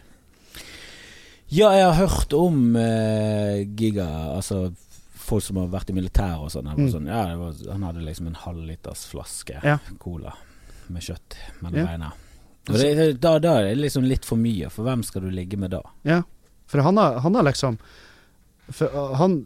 [1.52, 4.70] Ja, jeg har hørt om eh, Giga, altså
[5.22, 6.70] folk som har vært i militæret og sånn.
[6.72, 6.86] Mm.
[6.92, 9.78] sånn ja, det var, han hadde liksom en halvliters flaske Ja.
[10.00, 10.32] cola
[10.92, 11.86] med kjøtt mellom Ja.
[11.90, 12.12] beina.
[12.70, 15.58] Og det, da, da er det liksom litt for mye, for hvem skal du ligge
[15.58, 15.82] med da?
[16.08, 16.22] Ja,
[16.66, 17.78] for han har, han har liksom
[18.70, 19.42] for uh, han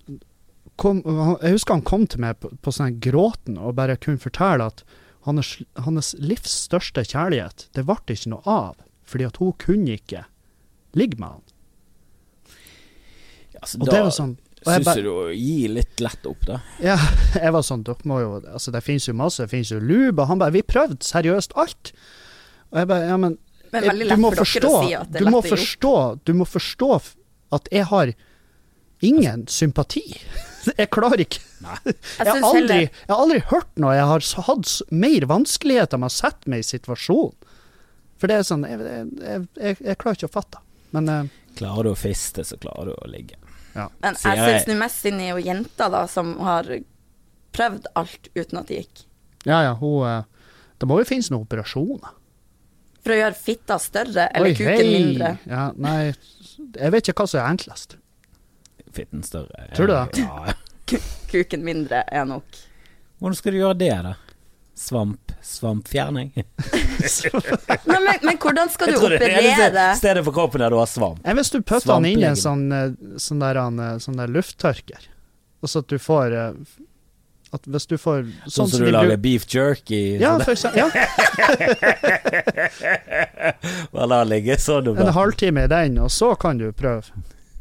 [0.77, 4.21] kom, han, Jeg husker han kom til meg på, på sånn gråten og bare kunne
[4.23, 4.85] fortelle at
[5.27, 8.75] hans, hans livs største kjærlighet, det ble ikke noe av,
[9.07, 10.25] fordi at hun kunne ikke
[10.97, 11.45] ligge med han.
[13.61, 14.35] Altså, Og da det er jo sånn
[14.67, 16.57] og jeg syns du å gi litt lett opp, da.
[16.83, 16.97] Ja,
[17.45, 20.19] jeg var sånn, dere må jo Altså, det finnes jo masse, det finnes jo lube,
[20.25, 21.93] og han bare Vi prøvde seriøst alt.
[22.73, 23.37] Og jeg bare Ja, men
[23.71, 26.91] jeg- du må for forstå, si du må forstå, Du må forstå
[27.53, 28.13] at jeg har
[29.07, 30.03] ingen sympati.
[30.77, 31.41] Jeg klarer ikke
[31.87, 36.11] Jeg Jeg har aldri, jeg har aldri hørt noe jeg har hatt mer vanskeligheter med
[36.11, 37.35] å sette meg i situasjonen.
[38.19, 40.63] For det er sånn Jeg, jeg, jeg, jeg klarer ikke å fatte.
[40.97, 41.25] Men eh,
[41.57, 43.37] Klarer du å fiste, så klarer du å ligge.
[43.77, 46.69] Men jeg jeg- syns nå mest synd i jenta da, som har
[47.57, 49.05] prøvd alt uten at det gikk.
[49.45, 50.23] ja, ja, hun eh,
[50.81, 52.11] Det må jo finnes noen operasjoner.
[53.05, 54.89] For å gjøre fitta større, eller Oi, kuken hei.
[54.93, 55.29] mindre.
[55.47, 56.15] Ja, nei,
[56.75, 57.95] jeg vet ikke hva som er enklest.
[58.97, 59.69] Fitten større.
[59.77, 60.25] Tror du det?
[60.25, 60.55] Ja.
[61.31, 62.65] Kuken mindre er nok.
[63.19, 64.15] Hvordan skal du gjøre det, da?
[64.77, 65.33] Svamp?
[65.43, 66.33] Svampfjerning?
[66.37, 70.89] Nei, men, men hvordan skal du operere det eneste stedet for kroppen der du har
[70.91, 71.23] svamp.
[71.25, 72.91] Enn hvis du putter den inn i en sånn, eh,
[73.23, 75.07] sånn, der, eh, sånn der lufttørker,
[75.65, 76.53] og så at du får eh,
[77.57, 80.19] At hvis du får Sånn som så du lager beef jerky.
[80.21, 80.79] Ja, sånn for eksempel.
[80.83, 80.89] Ja,
[83.95, 87.15] Bare la ligge sånn en halvtime i den, og så kan du prøve.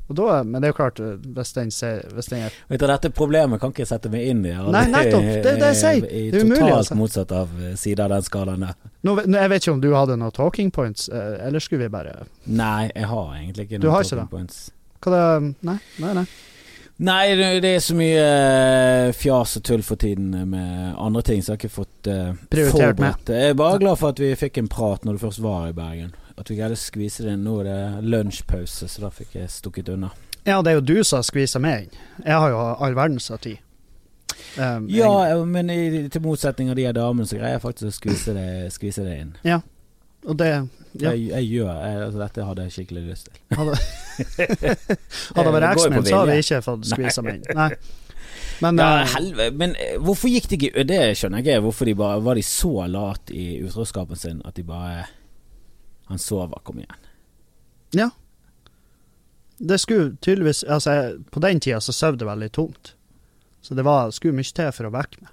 [0.06, 2.86] Da, men det er jo klart, eh, hvis den, ser, hvis den er Vet du,
[2.92, 4.54] dette problemet kan ikke sette meg inn i.
[4.54, 5.26] Nei, nettopp.
[5.42, 6.06] Det er det jeg sier.
[6.06, 7.00] I Det er umulig, totalt altså.
[7.00, 8.74] motsatt av siden side av den skalaen der.
[9.02, 12.26] nå, Jeg vet ikke om du hadde noen talking points, eh, eller skulle vi bare
[12.46, 14.60] Nei, jeg har egentlig ikke noen talking ikke points.
[15.02, 16.14] Hva det Nei, nei.
[16.22, 16.26] nei.
[16.98, 21.42] Nei, det det er så mye eh, fjas og tull for tiden med andre ting,
[21.44, 23.40] så jeg har ikke fått uh, Prioritert forberedt det.
[23.42, 25.76] Jeg er bare glad for at vi fikk en prat når du først var i
[25.76, 26.14] Bergen.
[26.36, 27.46] At vi greide å skvise det inn.
[27.48, 30.12] Nå er det lunsjpause, så da fikk jeg stukket unna.
[30.46, 32.02] Ja, det er jo du som har skvisa meg inn.
[32.26, 33.62] Jeg har jo all verdens av tid.
[34.60, 37.88] Um, Ja, jeg, eh, men i, til motsetning av de damene, så greier jeg faktisk
[37.88, 39.34] å skvise det, skvise det inn.
[40.26, 40.62] og det ja,
[41.12, 43.42] Jeg, jeg gjør jeg, altså, Dette hadde jeg skikkelig lyst til.
[43.58, 43.76] hadde,
[45.38, 47.60] hadde vært eksen min, så hadde jeg ikke fått skvisa meg inn.
[47.60, 47.70] Nei.
[48.64, 49.50] Men Ja, helve.
[49.52, 51.64] Men eh, hvorfor gikk de ikke Det skjønner jeg ikke.
[51.66, 55.08] Hvorfor de bare Var de så late i utroskapen sin at de bare
[56.12, 57.10] Han sover, kom igjen.
[57.92, 58.10] ja.
[59.58, 62.96] Det skulle tydeligvis Altså, på den tida så sov det veldig tungt.
[63.62, 65.32] Så det var, skulle mye til for å vekke meg.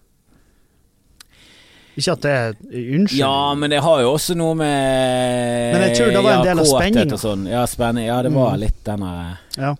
[1.92, 2.54] Ikke at det er
[2.96, 3.18] unnskyld.
[3.18, 6.44] Ja, men det har jo også noe med Men jeg tror det var en ja,
[6.48, 7.18] del av spenninga.
[7.20, 7.42] Sånn.
[7.50, 8.06] Ja, spenning.
[8.06, 8.60] Ja, det var Mm.
[8.62, 9.10] litt denne
[9.58, 9.74] Ja,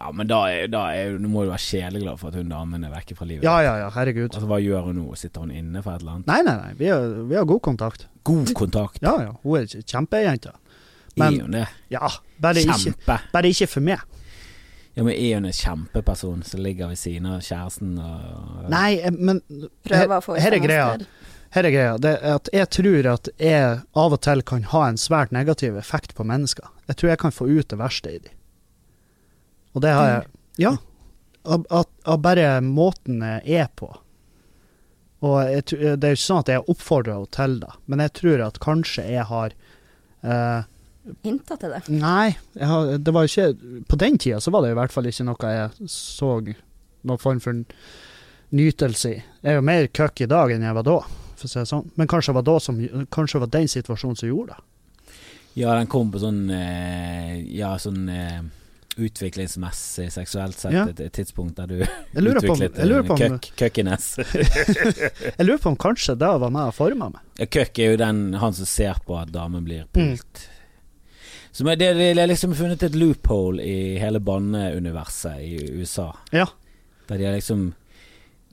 [0.00, 2.84] Ja, men da, er, da er, nå må du være sjeleglad for at hun damen
[2.84, 3.42] er vekke fra livet.
[3.44, 4.30] ja, ja, ja herregud.
[4.34, 5.16] Altså, Hva gjør hun nå?
[5.16, 6.26] Sitter hun inne for et eller annet?
[6.30, 8.06] Nei, nei, nei, vi har, vi har god kontakt.
[8.24, 9.02] God kontakt.
[9.02, 10.52] Ja, ja, hun er kjempejente.
[11.16, 11.66] Men- er hun det?
[11.90, 12.08] Ja,
[12.40, 12.94] bare ikke,
[13.32, 13.98] bare ikke for meg.
[14.96, 19.10] Ja, men er hun en kjempeperson som ligger ved siden av kjæresten og Nei, eh,
[19.10, 19.42] men
[19.84, 20.98] Prøver å få her er greia.
[21.56, 21.92] Her er greia.
[21.96, 25.78] Det er at jeg tror at jeg av og til kan ha en svært negativ
[25.80, 26.68] effekt på mennesker.
[26.90, 28.34] Jeg tror jeg kan få ut det verste i dem.
[29.72, 30.26] Og det har jeg
[30.60, 30.76] Ja.
[31.46, 33.88] Av, bare måten jeg er på.
[35.24, 35.64] Og jeg,
[35.96, 38.58] det er jo ikke sånn at jeg oppfordrer henne til det, men jeg tror at
[38.60, 39.54] kanskje jeg har
[40.22, 40.72] eh,
[41.22, 41.84] Hinta til det.
[41.88, 45.28] Nei, har, det var ikke På den tida så var det i hvert fall ikke
[45.28, 47.62] noe jeg så noen form for
[48.56, 49.20] nytelse i.
[49.40, 50.96] Jeg er jo mer køkk i dag enn jeg var da,
[51.38, 51.90] for å si det sånn.
[51.96, 52.78] Men kanskje det var, som,
[53.12, 55.12] kanskje var den situasjonen som gjorde det.
[55.56, 58.42] Ja, den kom på sånn eh, Ja, sånn eh,
[58.96, 60.86] utviklingsmessig, seksuelt sett, Ja.
[60.88, 62.76] et, tidspunkt der du utviklet
[63.20, 64.06] køkk, køkkenes.
[65.36, 67.22] jeg lurer på om kanskje det var med og forma meg.
[67.40, 69.92] Ja, Køkk er jo den han som ser på at damen blir Mm.
[70.16, 70.46] pult.
[71.52, 76.10] Så men det, det er liksom funnet et loophole i hele banneuniverset i USA.
[76.32, 76.46] Ja.
[77.08, 77.70] Der de har liksom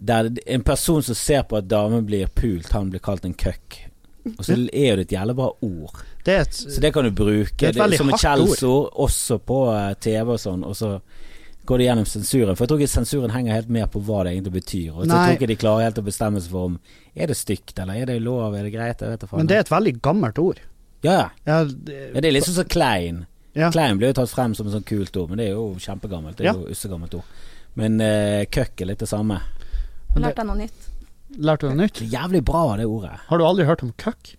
[0.03, 3.79] Der en person som ser på at damer blir pult, han blir kalt en køkk.
[4.37, 6.01] Og så er jo det et jævlig bra ord.
[6.23, 9.37] Det et Så det kan du bruke Det er et som et kjellsord skjellsord, også
[9.43, 10.63] på eh, TV og sånn.
[10.63, 10.93] Og så
[11.67, 12.55] går det gjennom sensuren.
[12.55, 14.93] For jeg tror ikke sensuren henger helt med på hva det egentlig betyr.
[14.93, 15.19] Og så Nei.
[15.25, 16.79] tror ikke de klarer helt å bestemme seg for om
[17.15, 19.27] er det stygt, eller er det lov, er det greit, jeg vet.
[19.31, 20.59] Men det er et veldig gammelt ord.
[21.03, 21.63] Ja, ja.
[21.63, 23.25] Det, Ja, det er liksom så klein.
[23.53, 23.69] Ja.
[23.71, 26.39] Klein blir jo tatt frem som et sånn kult ord, men det er jo kjempegammelt.
[26.39, 27.43] Det er jo ussegammelt ord.
[27.79, 29.39] Men uh, køkk er litt det samme.
[30.21, 30.87] Lærte jeg noe nytt?
[31.41, 32.01] Lærte du noe nytt?
[32.13, 33.15] Jævlig bra, det ordet.
[33.27, 34.35] Har du aldri hørt om køkk?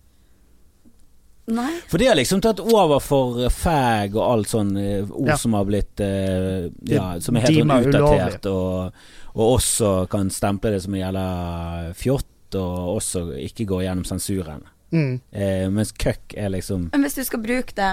[1.45, 1.69] Nei.
[1.91, 5.35] For det har liksom tatt over for fag og alt sånn eh, ord Ja.
[5.37, 8.95] som har blitt uh, Ja, som er helt sånn utdatert, og,
[9.35, 11.25] og også kan stemple det som en jævla
[11.93, 14.65] fjott, og også ikke gå gjennom sensuren.
[14.95, 15.19] Mm.
[15.35, 17.91] Uh, mens køkk er liksom Men hvis du skal bruke det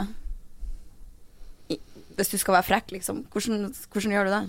[1.72, 1.78] i,
[2.18, 4.42] Hvis du skal være frekk, liksom, hvordan, hvordan gjør du det?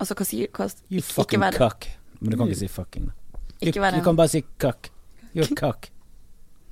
[0.00, 1.88] Altså, hva sier hva, You fucking cuck.
[2.22, 3.10] Men du kan ikke si fucking.
[3.10, 4.90] Du, ikke være du kan bare si cuck.
[5.34, 5.90] You're cuck.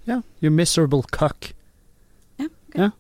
[0.06, 0.20] Ja.
[0.42, 1.52] You miserable cuck.
[2.38, 2.80] Ja, okay.
[2.80, 2.90] yeah.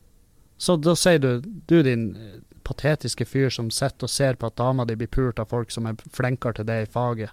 [0.60, 4.58] Så da sier du du din eh, patetiske fyr som sitter og ser på at
[4.60, 7.32] dama di blir pult av folk som er flinkere til det i faget.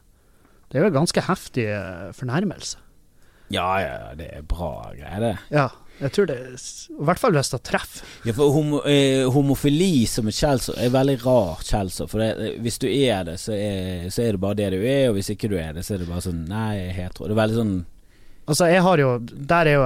[0.67, 2.79] Det er jo en ganske heftig eh, fornærmelse.
[3.53, 5.35] Ja, ja, det er bra greier, det.
[5.53, 8.09] Ja, jeg tror det I hvert fall hvis det treffer.
[8.27, 12.11] Ja, for homo, eh, homofili som et skjellsord er veldig rart skjellsord.
[12.11, 14.79] For det, eh, hvis du er det, så er, så er det bare det du
[14.83, 16.97] er, og hvis ikke du er det, så er det bare sånn Nei, jeg er
[17.01, 17.27] hetero.
[17.27, 17.77] Det er veldig sånn
[18.47, 19.85] Altså, jeg har jo Der er jo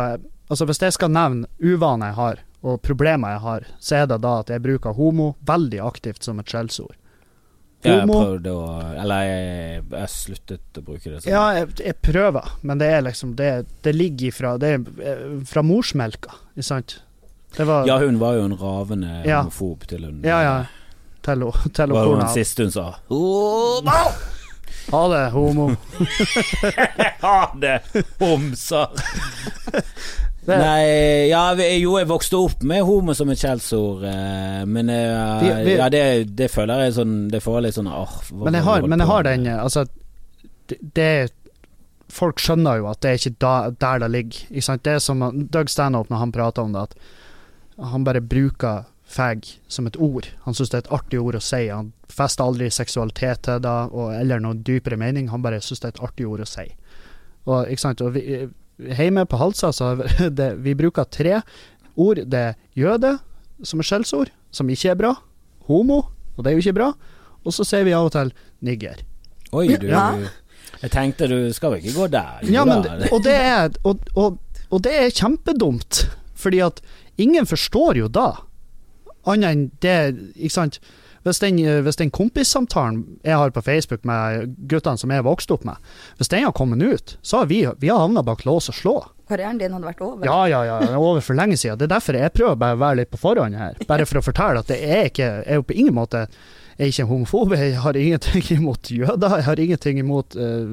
[0.51, 4.17] Altså, hvis jeg skal nevne uvaner jeg har, og problemer jeg har, så er det
[4.21, 6.97] da at jeg bruker homo veldig aktivt som et skjellsord.
[7.83, 8.65] Ja, jeg prøvde å
[9.01, 11.31] Eller jeg, jeg sluttet å bruke det sånn.
[11.33, 13.47] Ja, jeg, jeg prøver, men det er liksom Det,
[13.85, 16.99] det ligger ifra Det er eh, fra morsmelka, ikke sant?
[17.57, 19.41] Det var Ja, hun var jo en ravende Ja.
[19.41, 20.53] homofob til hun Ja, ja.
[21.25, 22.85] Til til Det var den siste hun sa.
[23.09, 23.97] Homo!
[24.91, 25.67] Ha det, homo.
[27.21, 27.75] Ha det,
[28.19, 28.87] homser!
[30.45, 35.41] Det- Nei, ja, jo, jeg vokste opp med homo som et skjellsord, eh, men eh,
[35.43, 38.63] Vi- vi- Ja, det, det føler jeg sånn Det får litt sånn åh, Men jeg
[38.63, 39.85] har, men jeg har den Altså,
[40.67, 41.31] det, det
[42.11, 44.39] Folk skjønner jo at det er ikke da, der det ligger.
[44.51, 44.83] Ikke sant?
[44.83, 49.45] Det er som Doug Stanhope når han prater om det, at han bare bruker fag
[49.71, 50.27] som et ord.
[50.43, 51.69] Han syns det er et artig ord å si.
[51.69, 53.77] Han fester aldri seksualitet til det,
[54.19, 55.29] eller noen dypere mening.
[55.31, 56.67] Han bare syns det er et artig ord å si.
[57.47, 58.01] Og, ikke sant?
[58.01, 58.49] og vi,
[58.81, 59.93] hjemme på Halsa så
[60.39, 61.41] det, vi bruker tre
[61.95, 62.23] ord.
[62.25, 63.17] Det er jøde,
[63.63, 65.15] som er skjellsord, som ikke er bra.
[65.69, 66.03] Homo,
[66.35, 66.91] og det er jo ikke bra.
[67.45, 68.31] Og så sier vi av og til
[68.65, 69.03] nigger.
[69.51, 70.13] Oi, du Ja.
[70.81, 72.39] Jeg tenkte du skal vel ikke gå der?
[72.47, 74.37] Ja, men, og, det er, og, og,
[74.71, 76.79] og det er kjempedumt, fordi at
[77.21, 78.29] ingen forstår jo da,
[79.29, 79.97] annet enn det,
[80.37, 80.79] ikke sant.
[81.21, 85.65] Hvis den, hvis den kompissamtalen jeg har på Facebook med guttene som jeg vokste opp
[85.67, 88.77] med, hvis den har kommet ut, så har vi, vi har havna bak lås og
[88.77, 88.95] slå.
[89.29, 90.25] Karrieren din hadde vært over.
[90.25, 91.77] Ja, ja, ja, er over for lenge siden.
[91.79, 93.77] Det er derfor jeg prøver bare å være litt på forhånd her.
[93.87, 96.25] Bare for å fortelle at det er ikke, jeg er på ingen måte
[96.81, 100.65] jeg er ikke homofob, jeg har ingenting imot jøder, jeg har ingenting imot uh,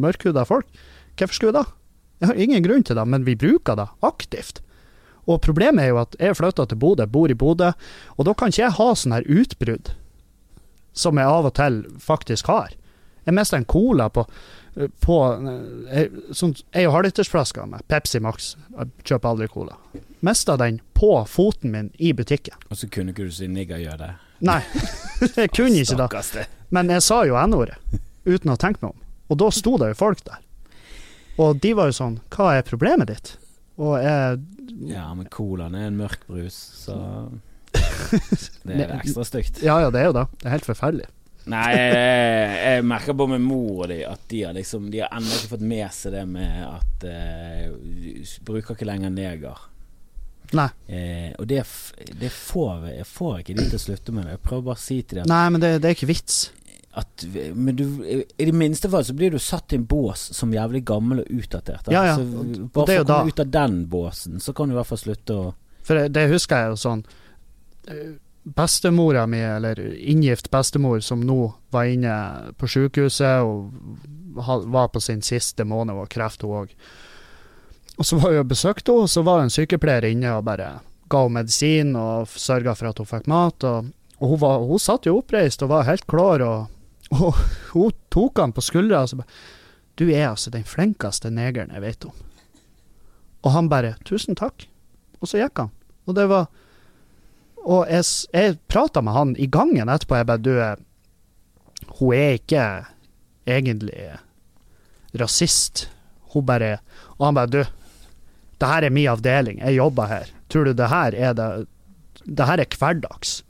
[0.00, 0.68] mørkhuda folk.
[1.18, 1.76] Hvorfor skulle jeg da?
[2.20, 4.62] Jeg har ingen grunn til det, men vi bruker det aktivt.
[5.30, 7.70] Og problemet er jo at jeg flytta til Bodø, bor i Bodø,
[8.16, 9.92] og da kan ikke jeg ha sånne her utbrudd
[10.92, 12.72] som jeg av og til faktisk har.
[13.28, 14.24] Jeg mista en cola på,
[15.04, 15.16] på
[15.92, 18.54] eh, sånn, Jeg har halvlitersflasker med Pepsi Max.
[18.74, 19.76] Jeg kjøper aldri cola.
[20.26, 22.56] Mista den på foten min i butikken.
[22.70, 24.10] Og så kunne ikke du si nigger gjør det.
[24.48, 24.60] Nei,
[25.36, 26.08] jeg kunne ikke da.
[26.32, 26.46] Det.
[26.74, 27.76] Men jeg sa jo N-ordet,
[28.24, 29.02] uten å tenke meg om.
[29.30, 30.40] Og da sto det jo folk der.
[31.40, 33.34] Og de var jo sånn Hva er problemet ditt?
[33.80, 34.40] Og jeg
[34.90, 36.96] Ja, men colaen er en mørk brus, så
[38.66, 39.62] Det er ekstra stygt.
[39.64, 40.26] Ja ja, det er jo det.
[40.40, 41.08] Det er helt forferdelig.
[41.50, 45.14] Nei, jeg, jeg merker på med mor og de at de har liksom De har
[45.16, 49.66] ennå ikke fått med seg det med at uh, Bruker ikke lenger neger.
[50.56, 50.66] Nei.
[50.90, 51.62] Eh, og det,
[52.18, 54.32] det får jeg får ikke de til å slutte med det.
[54.34, 56.40] Jeg prøver bare å si til dem Nei, men det, det er ikke vits.
[56.98, 57.24] At
[57.54, 60.84] Men du I det minste fall så blir du satt i en bås som jævlig
[60.84, 61.86] gammel og utdatert.
[61.92, 64.74] Ja, ja, Så bare for å komme da- ut av den båsen, så kan du
[64.74, 67.04] i hvert fall slutte å For det- det husker jeg jo sånn
[67.88, 73.70] eh, Bestemora mi, eller inngift bestemor, som nå var inne på sykehuset og
[74.66, 76.70] var på sin siste måned og kreft, hun òg.
[77.98, 80.80] Og så var jeg og besøkte henne, og så var en sykepleier inne og bare
[81.10, 83.62] ga henne medisin og sørga for at hun fikk mat.
[83.62, 86.68] Og, og hun, var, hun satt jo oppreist og var helt klar, og,
[87.10, 87.34] og
[87.72, 89.32] hun tok han på skuldra og så bare
[89.98, 92.14] Du er altså den flinkeste negeren jeg vet om.
[93.44, 94.66] Og han bare 'Tusen takk'.
[95.20, 95.70] Og så gikk han.
[96.06, 96.48] Og det var
[97.60, 100.16] Og jeg, jeg prata med han i gangen etterpå.
[100.16, 100.76] Jeg bare Du, eh,
[102.00, 102.86] hun er ikke
[103.46, 104.16] egentlig
[105.12, 105.90] rasist.
[106.32, 106.78] Hun bare
[107.18, 107.64] Og han bare Du,
[108.60, 110.26] det her er min avdeling, jeg jobber her.
[110.48, 111.66] Tror du det her er det
[112.24, 113.42] Det her er hverdags.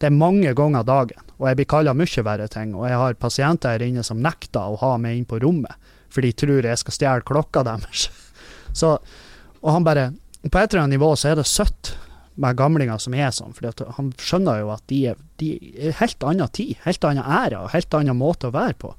[0.00, 2.74] Det er mange ganger dagen, og jeg blir kalla mye verre ting.
[2.76, 5.72] Og jeg har pasienter her inne som nekter å ha meg inn på rommet,
[6.12, 8.10] for de tror jeg skal stjele klokka deres.
[8.80, 8.98] Så,
[9.60, 10.12] og han bare
[10.46, 11.90] På et eller annet nivå så er det søtt
[12.40, 16.24] med gamlinger som er sånn, for han skjønner jo at de er, de er helt
[16.24, 18.94] annen tid, helt annen ære og helt annen måte å være på.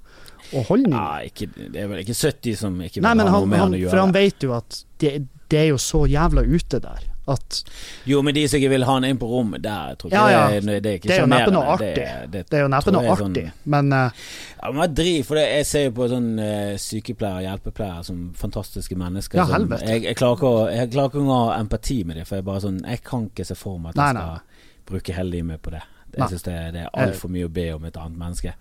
[0.52, 0.94] Og holdning.
[0.94, 3.58] Ja, ikke, det er vel ikke 70 som ikke vil Nei, ha han, noe med
[3.58, 3.94] han, han å gjøre.
[3.96, 5.14] for han vet jo at det,
[5.50, 7.62] det er jo så jævla ute der at
[8.10, 10.26] Jo, men de som ikke vil ha han inn på rommet, der tror jeg Ja,
[10.32, 10.60] ja.
[10.62, 11.91] det, det er Det er jo neppe noe artig.
[11.98, 14.26] Det, det, er jo neppe noe er artig, Sånn, men uh,
[14.58, 18.98] ja, men driv, for det, jeg ser jo på sånn uh, sykepleiere hjelpepleiere som fantastiske
[19.00, 19.41] mennesker.
[19.41, 19.88] Ja, som, helvete.
[19.89, 22.48] jeg, jeg, klarer ikke å, jeg klarer ikke å ha empati med dem, for jeg
[22.48, 25.38] bare sånn Jeg kan ikke se for meg at Nei, jeg nei, skal bruke hele
[25.38, 25.84] livet på det.
[26.17, 28.54] Jeg syns det, det er altfor mye å be om et annet menneske.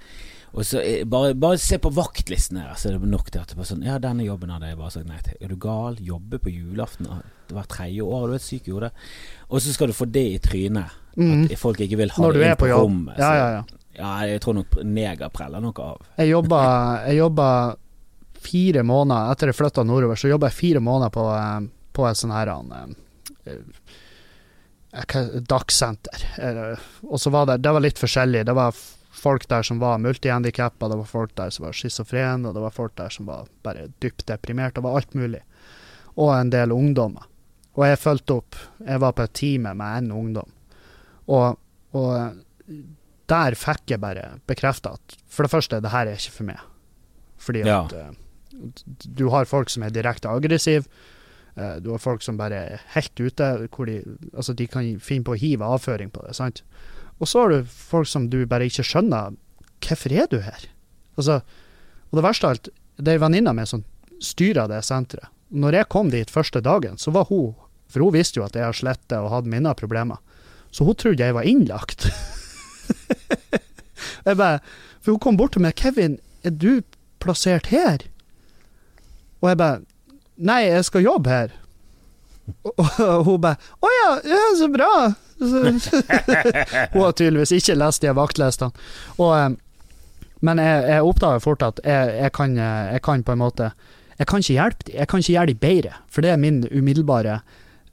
[0.50, 3.52] Og så eh, bare, bare se på vaktlisten her, så er det nok til at
[3.52, 5.36] det bare sånn Ja, denne jobben hadde jeg bare sagt nei til.
[5.40, 5.98] Er du gal?
[6.02, 7.20] Jobbe på julaften ah,
[7.54, 8.24] hvert tredje år?
[8.32, 8.90] Du er syk i hodet.
[9.48, 10.96] Og så skal du få det i trynet.
[11.16, 11.44] Mhm.
[11.50, 13.18] At folk ikke vil ha når det inn på, rommet.
[13.18, 13.62] Ja, ja, ja.
[13.98, 16.02] ja, jeg tror nok neger preller noe av.
[16.18, 16.60] Jeg jobba,
[17.06, 17.48] jeg jobba
[18.40, 22.16] fire måneder Etter jeg flytta nordover, så jobba jeg fire måneder på, eh, på et
[22.18, 22.94] sånn her eh,
[23.46, 24.08] eh, hva-
[24.92, 26.24] Dagssenter.
[26.38, 28.44] Eh, Og så var det Det var litt forskjellig.
[28.46, 28.74] Det var
[29.20, 32.70] folk der som var multihandikappa, det var folk der som var schizofrene, og det var
[32.70, 34.74] folk der som var bare dypt deprimert.
[34.74, 35.40] Det var alt mulig.
[36.16, 37.26] Og en del ungdommer.
[37.76, 38.56] Og jeg fulgte opp.
[38.86, 40.50] Jeg var på et time med en ungdom.
[41.28, 41.58] Og,
[41.94, 42.32] og
[43.30, 46.58] der fikk jeg bare bekrefta at for det første, det her er ikke for meg.
[47.38, 47.84] Fordi Ja.
[47.84, 48.10] at eh,
[49.16, 50.84] du har folk som er direkte aggressive.
[51.60, 54.00] Eh, du har folk som bare er helt ute, hvor de,
[54.32, 56.34] altså de kan finne på å hive avføring på det.
[56.38, 56.62] sant?
[57.20, 59.36] Og så har du folk som du bare ikke skjønner.
[59.84, 60.64] Hvorfor er du her?
[61.20, 61.40] Altså,
[62.10, 62.70] og det verste av alt,
[63.00, 63.84] det er av meg som
[64.20, 65.28] styrer det senteret.
[65.50, 67.56] Når jeg kom dit første dagen, så var hun
[67.90, 70.20] For hun visste jo at jeg har slettet og hadde mine problemer.
[70.70, 72.06] Så hun trodde jeg var innlagt.
[74.26, 74.60] jeg bare,
[75.02, 75.74] for hun kom bort til meg.
[75.74, 76.82] 'Kevin, er du
[77.18, 78.06] plassert her?'
[79.42, 79.82] Og jeg bare
[80.40, 81.56] 'Nei, jeg skal jobbe her'.
[82.64, 85.14] Og, hun bare 'Å ja, ja, så bra'.
[86.92, 88.72] Hun har tydeligvis ikke lest de vaktlistene.
[89.16, 89.54] Og, eh,
[90.44, 93.70] men jeg, jeg oppdager fort at jeg, jeg, kan, eh, jeg kan på en måte
[94.20, 94.96] Jeg kan ikke hjelpe dem.
[94.98, 97.40] Jeg kan ikke gjøre dem bedre, for det er min umiddelbare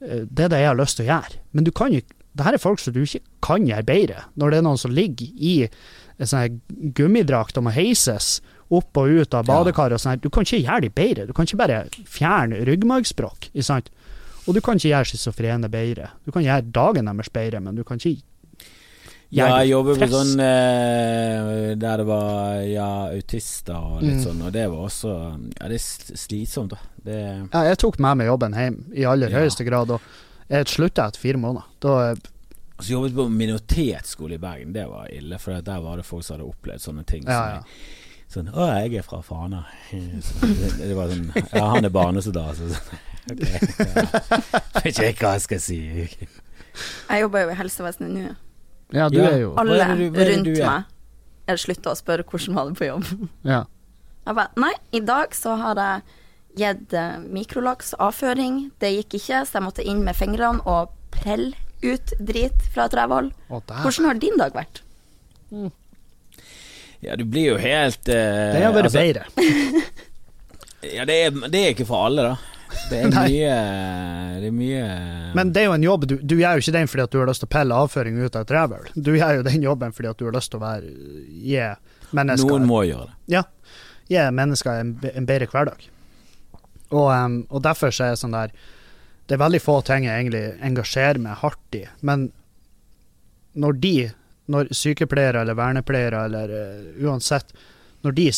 [0.04, 1.40] eh, Det er det jeg har lyst til å gjøre.
[1.52, 2.04] Men du kan jo
[2.38, 4.20] det her er folk som du ikke kan gjøre bedre.
[4.38, 5.54] Når det er noen som ligger i
[6.18, 6.60] en sånn
[6.94, 8.38] gummidrakt og må heises
[8.70, 11.26] opp og ut av badekar og sånn, du kan ikke gjøre de bedre.
[11.26, 13.48] Du kan ikke bare fjerne ryggmargsbrokk.
[14.48, 16.10] Og du kan ikke gjøre schizofrene bedre.
[16.24, 18.22] Du kan gjøre dagen deres bedre, men du kan ikke
[19.30, 24.24] Ja, jeg jobber på sånn eh, der det var ja, autister og litt Mm.
[24.24, 25.10] sånn, og det var også
[25.60, 26.78] Ja, det er slitsomt, da.
[27.04, 27.18] Det
[27.52, 29.38] Ja, jeg tok med meg jobben hjem i aller Ja.
[29.40, 30.00] høyeste grad, og
[30.48, 31.64] jeg slutta etter fire måneder.
[31.80, 32.14] Da,
[32.80, 34.72] så jobbet på minoritetsskole i Bergen.
[34.72, 37.24] Det var ille, for der var det folk som hadde opplevd sånne ting.
[37.26, 37.62] ja, som ja.
[38.28, 39.62] Sånn 'Å, jeg er fra Fana'.
[40.20, 42.56] Så det, det var sånn Ja, han er barnesoldat.
[42.58, 42.98] Så sånn,
[43.32, 43.40] ok.
[43.40, 44.82] Ja.
[44.84, 45.78] Vet ikke hva jeg skal si.
[47.08, 48.36] Jeg jobber jo i helsevesenet nå.
[48.92, 49.30] ja, du Ja.
[49.30, 50.66] er jo Alle er du- er rundt du er?
[50.66, 50.84] meg
[51.48, 53.28] er slutta å spørre hvordan var det på jobb.
[53.44, 53.64] ja.
[54.26, 56.02] Jeg bare Nei, i dag så har jeg
[56.58, 58.70] gitt eh, mikrolaks avføring.
[58.78, 62.92] Det gikk ikke, så jeg måtte inn med fingrene og prelle ut drit fra et
[62.98, 63.32] rævhold.
[63.48, 64.82] Hvordan har din dag vært?
[67.04, 69.26] Ja, du blir jo helt eh, Det har vært altså, bedre.
[70.78, 72.58] Ja, det er, det er ikke for alle, da.
[72.88, 73.54] Det er mye
[74.38, 74.84] Det er mye
[75.34, 77.18] Men det er jo en jobb, du, du gjør jo ikke den fordi at du
[77.18, 78.90] har lyst til å pelle avføring ut av et rævhøl.
[78.94, 80.92] Du gjør jo den jobben fordi at du har lyst til å være
[81.48, 81.62] gi
[82.16, 83.16] mennesker Noen må gjøre det.
[83.34, 83.44] Ja.
[84.08, 85.88] Gi mennesker en, en bedre hverdag.
[86.88, 88.52] Og, um, og derfor så er det sånn der
[89.28, 92.30] Det er veldig få ting jeg egentlig engasjerer meg hardt i, men
[93.58, 93.92] når de,
[94.48, 97.52] når sykepleiere eller vernepleiere eller uh, uansett,
[98.06, 98.28] når de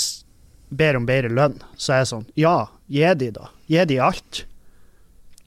[0.70, 3.50] ber om bedre lønn, så er jeg sånn Ja, gi de da.
[3.70, 4.44] Gi de alt.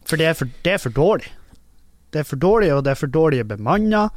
[0.07, 1.31] For det er for, det er for dårlig.
[2.13, 4.07] Det er for dårlig, og det er for dårlig bemanna.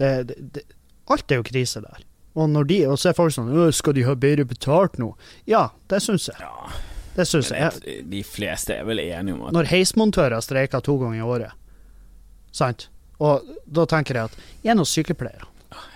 [0.00, 0.64] Det, det, det,
[1.12, 2.04] alt er jo krise der.
[2.36, 5.14] Og, når de, og så er folk sånn «Øh, Skal de ha bedre betalt nå?
[5.48, 6.36] Ja, det syns jeg.
[6.42, 6.72] Ja,
[7.16, 8.02] Det syns jeg.
[8.10, 11.54] de fleste er vel enige om at Når heismontører streiker to ganger i året,
[12.52, 12.90] sant?
[13.24, 15.48] Og da tenker jeg at gi noen sykepleiere.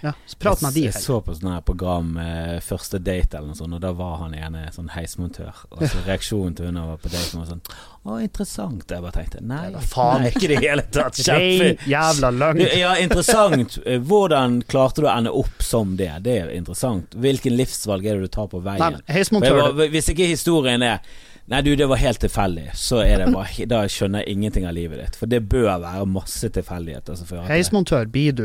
[0.02, 0.86] Ja, prat med de.
[0.86, 4.16] Jeg så på sånn her program eh, Første date eller noe sånt, og da var
[4.22, 5.64] han ene sånn heismontør.
[5.70, 8.84] Og så reaksjonen til hun var på date var sånn Å, interessant.
[8.88, 11.20] Jeg bare tenkte nei, Det faen nei ikke i det hele tatt.
[11.26, 11.72] Kjempe...
[11.90, 12.52] jævla.
[12.80, 13.80] Ja, interessant.
[14.10, 16.12] Hvordan klarte du å ende opp som det?
[16.24, 17.16] Det er interessant.
[17.16, 19.00] Hvilken livsvalg er det du tar på veien?
[19.00, 21.02] Nei, heismontør var, hvis ikke historien er
[21.50, 24.74] Nei, du, det var helt tilfeldig, så er det bare Da skjønner jeg ingenting av
[24.76, 25.16] livet ditt.
[25.18, 27.46] For det bør være masse tilfeldigheter det.
[27.48, 28.44] Heismontør blir du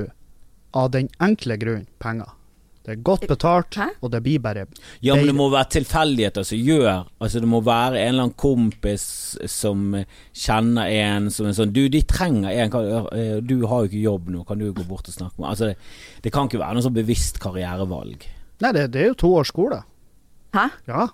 [0.76, 2.34] av den enkle grunn penger.
[2.86, 3.88] Det er godt betalt, Hæ?
[4.05, 4.67] og det blir bare
[5.01, 8.36] Ja, men det må være tilfeldigheter som gjør Altså det må være en eller annen
[8.38, 9.05] kompis
[9.49, 9.88] som
[10.38, 12.78] kjenner en som er sånn Du, de trenger en
[13.17, 15.71] eh, Du har jo ikke jobb nå, kan du gå bort og snakke med Altså
[15.71, 15.80] det,
[16.21, 18.28] det kan ikke være noe sånn bevisst karrierevalg.
[18.61, 19.82] Nei, det, det er jo to års skole.
[20.53, 20.69] Hæ?
[20.86, 21.07] Ja.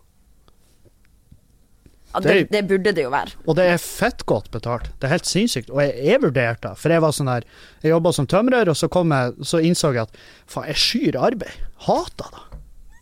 [2.20, 3.38] Det det, burde det jo være.
[3.48, 4.90] Og det er fett godt betalt.
[5.00, 5.72] Det er helt sinnssykt.
[5.72, 7.46] Og jeg, jeg vurderte det, for jeg var sånn her
[7.84, 11.20] Jeg jobba som tømrer, og så, kom jeg, så innså jeg at faen, jeg skyr
[11.30, 11.62] arbeid.
[11.88, 12.62] Hater det.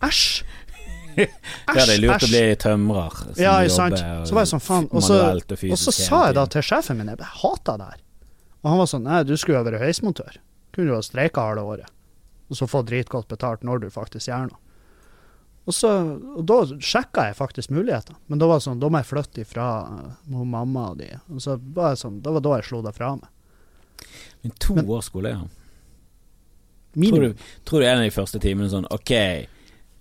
[0.10, 0.24] Æsj.
[0.39, 0.45] Æsj,
[1.20, 3.18] Ja, Det er lurt lurt å bli tømrer.
[3.24, 4.03] som Ja, ikke sant.
[4.28, 4.88] Så var jeg sånn, faen.
[4.93, 7.89] Og så, og fysisk og så sa jeg da til sjefen min, jeg hater det
[7.89, 8.05] her.
[8.62, 10.39] Og han var sånn, nei, du skulle jo ha vært heismontør.
[10.76, 11.91] Kunne jo ha streika halve året.
[12.49, 14.62] Og så få dritgodt betalt når du faktisk gjør noe.
[15.70, 15.90] Og, så,
[16.34, 18.16] og da sjekka jeg faktisk muligheter.
[18.32, 21.12] Men da var det sånn, da må jeg flytte ifra uh, mamma og de.
[21.30, 23.30] Og så var jeg sånn, det var da jeg slo det fra meg.
[24.42, 25.44] Men to Men- år skole, ja.
[26.90, 27.36] Tror Minimum.
[27.38, 29.12] du, tror du en av de første timene sånn Ok,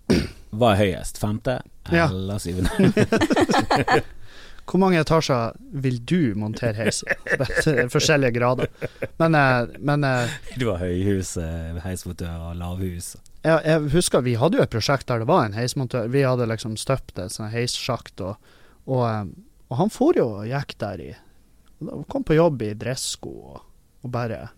[0.56, 1.20] hva er høyest?
[1.20, 1.58] Femte?
[1.92, 2.06] Ja.
[2.08, 2.72] Eller syvende?
[4.68, 5.54] Hvor mange etasjer
[5.84, 7.14] vil du montere heis i?
[7.94, 8.72] Forskjellige grader.
[9.20, 11.36] Men, eh, men eh, Du har høyhus,
[11.84, 13.14] heismotør og lavhus.
[13.48, 16.10] Jeg, jeg husker vi hadde jo et prosjekt der det var en heismontør.
[16.12, 18.36] Vi hadde liksom støpt et sånn heissjakt, og,
[18.86, 19.24] og, eh,
[19.68, 21.10] og han for jo og gikk der i
[22.10, 23.58] Kom på jobb i dressko og,
[24.02, 24.48] og bare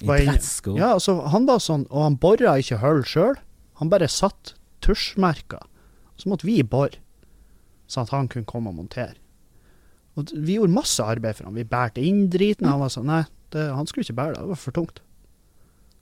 [0.00, 0.78] I dressko?
[0.78, 3.34] Ja, altså, han var sånn, og han bora ikke hull sjøl.
[3.82, 5.66] Han bare satt tusjmerker.
[6.16, 7.02] Så måtte vi bore,
[7.84, 9.18] sånn at han kunne komme og montere.
[10.16, 11.58] Og vi gjorde masse arbeid for ham.
[11.60, 12.66] Vi bærte inn driten.
[12.66, 13.22] Han var sånn Nei,
[13.54, 14.46] det, han skulle ikke bære det.
[14.46, 15.02] Det var for tungt.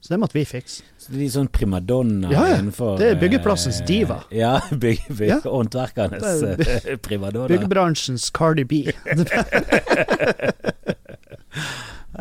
[0.06, 0.84] Så det måtte vi fikse.
[1.02, 2.56] Så de er sånn primadonna Ja, ja.
[2.60, 4.20] innenfor Det er byggeplassens diva.
[4.30, 5.38] Ja, bygge, bygge, Ja.
[5.42, 7.48] håndverkernes Det eh, primadonna.
[7.50, 8.84] Byggebransjens Cardi B.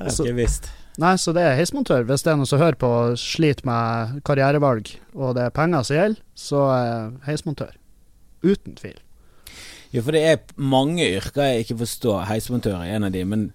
[0.10, 0.72] så, ikke visst.
[0.98, 2.06] Nei, så det er heismontør.
[2.10, 5.86] Hvis det er noen som hører på og sliter med karrierevalg, og det er penger
[5.86, 7.76] som gjelder, så er heismontør.
[8.46, 8.98] Uten tvil.
[9.94, 12.26] Jo, for det er mange yrker jeg ikke forstår.
[12.32, 13.46] Heismontør er en av de, men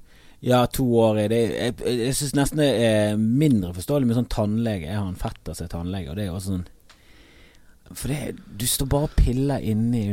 [0.42, 4.28] ja, to år er det Jeg, jeg syns nesten det er mindre forståelig med sånn
[4.32, 4.86] tannlege.
[4.88, 6.66] Jeg har en fetter som er tannlege, og det er jo også sånn
[7.92, 10.04] For det, du står bare og piller inni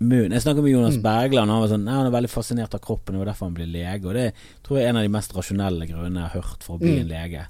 [0.00, 0.32] munnen.
[0.32, 1.02] Jeg snakker med Jonas Mm.
[1.04, 3.66] Bergland, han var sånn Nei, han er veldig fascinert av kroppen, var derfor han ble
[3.68, 4.06] lege.
[4.08, 4.32] Og det
[4.64, 6.94] tror jeg er en av de mest rasjonelle grunnene jeg har hørt for å bli
[6.96, 7.00] Mm.
[7.00, 7.46] en lege.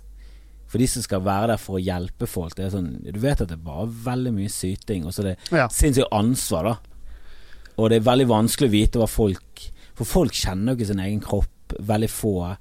[0.66, 3.40] For de som skal være der for å hjelpe folk, det er sånn Du vet
[3.40, 5.68] at det er bare veldig mye syting, og så er det Ja.
[5.68, 6.76] sinnssykt ansvar, da.
[7.78, 10.98] Og det er veldig vanskelig å vite hva folk For folk kjenner jo ikke sin
[11.00, 11.46] egen kropp,
[11.78, 12.56] veldig få.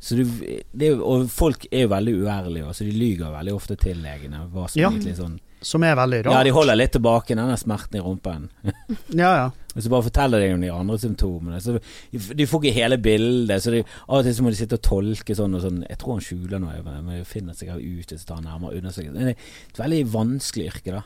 [0.00, 0.24] Så du,
[0.72, 4.46] det og folk er jo veldig uærlige, så de lyger veldig ofte til legene.
[4.52, 4.90] Hva som Ja.
[5.14, 6.32] sånn Som er veldig rart.
[6.32, 8.48] Ja, de holder litt tilbake denne smerten i rumpen.
[9.12, 9.50] Ja, ja.
[9.76, 11.60] Og så bare forteller de om de andre symptomene.
[11.60, 11.74] Så
[12.10, 13.60] de får ikke hele bildet.
[13.62, 15.98] Så de, av og til så må de sitte og tolke sånn og sånn Jeg
[16.00, 19.12] tror han skjuler noe, men jeg finner sikkert ut hvis jeg tar nærmere undersøkelse.
[19.12, 21.02] Det er et veldig vanskelig yrke, da.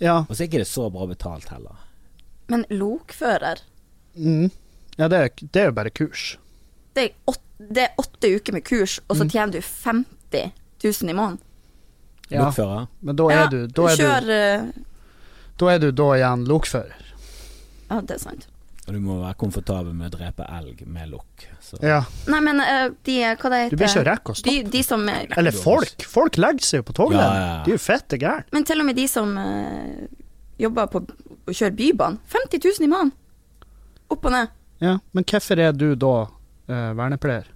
[0.00, 0.16] ja.
[0.22, 1.82] Og så er ikke det så bra betalt heller.
[2.48, 3.58] Men lokfører,
[4.16, 4.50] Mm.
[4.98, 6.36] ja det, er, det er jo bare kurs.
[6.94, 9.30] Det er, det er åtte uker med kurs, og så Mm.
[9.30, 10.52] tjener du 50
[10.84, 11.38] 000 i måneden.
[12.30, 12.86] Ja, Lokfører.
[13.04, 14.82] men da er, du, da, er du, kjør du,
[15.60, 17.02] da er du da igjen lokfører.
[17.90, 18.46] Ja, det er sant.
[18.86, 21.44] Og du må være komfortabel med å drepe elg med lokk.
[21.80, 22.02] Ja.
[22.28, 24.70] Nei, men eh, de Hva det Du blir ikke heter rekke å stoppe.
[24.74, 26.04] de som eh, Eller folk.
[26.04, 27.24] Folk legger seg jo på toglinja.
[27.24, 27.62] Ja, ja, ja.
[27.64, 28.44] De er jo fette gærne.
[28.52, 30.04] Men til og med de som uh,
[30.60, 31.00] jobber på
[31.48, 32.20] å kjøre bybane.
[32.28, 33.12] 50 000 i måneden.
[34.12, 34.52] Opp og ned.
[34.84, 34.98] Ja.
[35.16, 36.34] Men hvorfor er du da eh,
[36.68, 37.50] vernepleier?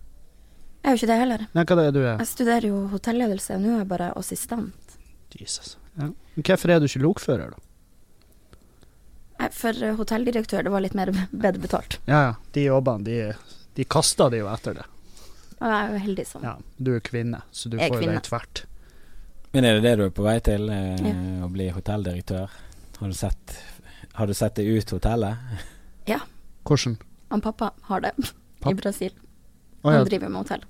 [0.84, 1.46] Jeg er jo ikke det heller.
[1.54, 2.18] Nei, hva er du er?
[2.22, 4.98] Jeg studerer jo hotelledelse, og nå er jeg bare assistent.
[5.38, 5.76] Jesus.
[5.98, 6.06] Ja.
[6.34, 7.64] Men hvorfor er du ikke lokfører, da?
[9.54, 11.98] For eh, hotelldirektør, det var litt mer bedre betalt.
[12.08, 12.32] Ja, ja.
[12.54, 14.86] De jobbene, de, de kaster de jo etter det.
[15.58, 16.54] Og jeg er jo heldig som Ja.
[16.78, 18.18] Du er kvinne, så du Jeg får jo kvinne.
[18.20, 18.64] det tvert.
[19.54, 20.68] Men er det det du er på vei til?
[20.70, 21.14] Eh, Ja.
[21.46, 22.48] Å bli hotelldirektør?
[22.98, 23.56] Har du sett
[24.18, 25.36] Har du sett det ut hotellet?
[26.68, 26.96] Hvordan?
[27.30, 28.10] han pappa har det
[28.60, 29.14] Papp- i Brasil.
[29.84, 30.64] Å, Han driver med hotell.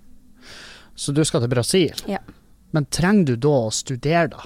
[0.99, 1.95] Så du skal til Brasil?
[2.11, 2.19] Ja.
[2.75, 4.45] Men trenger du da å studere, da?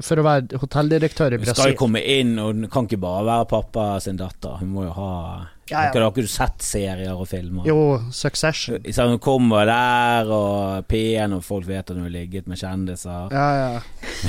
[0.00, 3.24] For å være hotelldirektør i Hun skal jo komme inn, og hun kan ikke bare
[3.26, 4.54] være pappa sin datter.
[4.62, 5.10] Hun må jo ha
[5.68, 5.90] Ja, ja.
[5.92, 7.66] har ikke du sett serier og filmer?
[7.68, 8.80] Jo, Succession.
[8.88, 13.28] Sånn, hun kommer der, og P1, og folk vet at hun har ligget med kjendiser.
[13.34, 13.82] Ja, ja.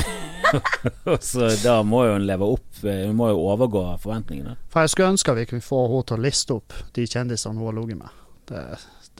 [1.19, 4.55] Så da må jo hun leve opp eh, Hun må jo overgå forventningene.
[4.73, 7.69] For jeg skulle ønske vi kunne få henne til å liste opp de kjendisene hun
[7.69, 8.17] har ligget med.
[8.49, 8.63] Det,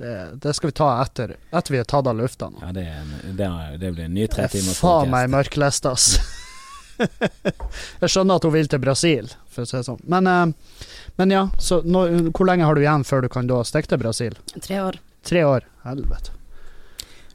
[0.02, 0.14] det,
[0.44, 2.64] det skal vi ta etter, etter vi har tatt av lufta nå.
[2.64, 5.14] Ja, det, er en, det, er, det blir en ny tre timer er timers faen
[5.14, 6.08] meg mørklest, ass.
[8.02, 10.02] jeg skjønner at hun vil til Brasil, for å si det sånn.
[10.10, 10.90] Men, eh,
[11.22, 14.02] men ja, så nå, hvor lenge har du igjen før du kan da stikke til
[14.02, 14.42] Brasil?
[14.58, 15.00] Tre år.
[15.30, 15.68] Tre år?
[15.86, 16.39] Helvete.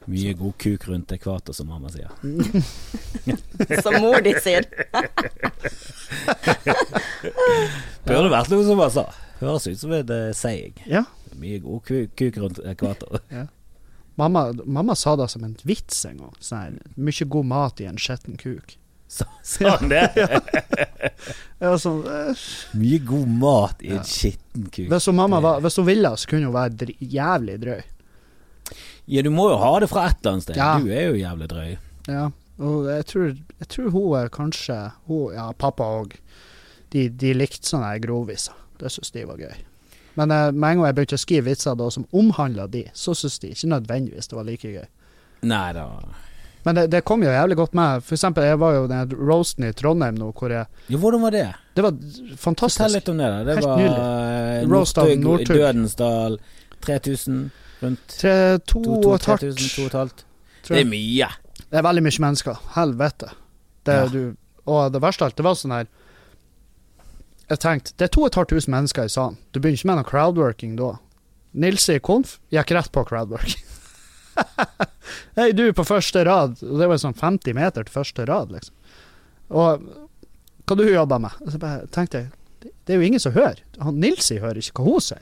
[0.07, 2.11] Mye god kuk rundt ekvator, som mamma sier.
[3.81, 4.67] Som mor di sier.
[8.05, 9.05] Burde vært noe som bare sa.
[9.41, 10.75] Høres ut som en uh, saying.
[10.89, 11.01] Ja.
[11.39, 13.19] Mye god kuk, kuk rundt ekvator.
[14.15, 16.35] Mamma, mamma sa det som en vits en gang.
[16.39, 18.77] Sånn her, mye god mat i en skitten kuk.
[19.11, 20.05] Sa sa han det?
[20.15, 22.45] Jeg var sånn, eh,
[22.79, 23.97] Mye god mat i Ja.
[23.99, 24.87] en skitten kuk.
[24.93, 27.83] hvis, hun mamma var, hvis hun ville, så kunne hun være jævlig drøy.
[29.07, 30.57] Ja, du må jo ha det fra et eller annet sted.
[30.57, 30.71] Ja.
[30.81, 31.71] Du er jo jævlig drøy.
[32.09, 32.25] Ja,
[32.61, 34.77] og jeg tror, jeg tror hun er kanskje
[35.09, 36.15] hun, Ja, pappa òg.
[36.93, 38.55] De, de likte sånne grovviser.
[38.79, 39.55] Det syntes de var gøy.
[40.15, 43.13] Men eh, med en gang jeg begynte å skrive vitser da som omhandla de, så
[43.17, 44.85] syntes de ikke nødvendigvis det var like gøy.
[45.45, 45.85] Nei da.
[46.65, 48.01] Men det, det kom jo jævlig godt med.
[48.07, 51.35] For eksempel, jeg var jo den roasten i Trondheim nå, hvor jeg Jo, hvordan var
[51.35, 51.43] det?
[51.77, 52.95] Det var Fortell fantastisk.
[52.95, 53.27] litt om det.
[53.29, 55.51] da Det Helt var eh, Roast av Northug.
[55.59, 56.39] Dødensdal,
[56.87, 57.43] 3000
[57.85, 58.05] rundt.
[58.19, 59.45] Tre, to To, og to, et halvt.
[59.45, 60.23] 3000, to og et halvt.
[60.65, 61.29] tror Det er mye.
[61.65, 62.59] Det er veldig mye mennesker.
[62.75, 63.29] Helvete.
[63.85, 64.07] Det, Ja.
[64.09, 65.87] du, og det verste av alt, det var sånn her
[67.49, 69.35] Jeg tenkte, det er 2500 mennesker i salen.
[69.53, 70.95] Du begynner ikke med noe crowdworking da.
[71.53, 73.61] Nilse i konf gikk rett på crowdworking.
[75.37, 76.57] Hei, du på første rad.
[76.65, 78.73] Og det var sånn 50 meter til første rad, liksom.
[79.53, 79.85] Og
[80.65, 81.37] hva du jobber med?
[81.45, 82.31] Og så bare tenkte jeg,
[82.65, 83.61] det, det er jo ingen som hører.
[83.85, 85.21] Han Nilsi hører ikke hva hun sier.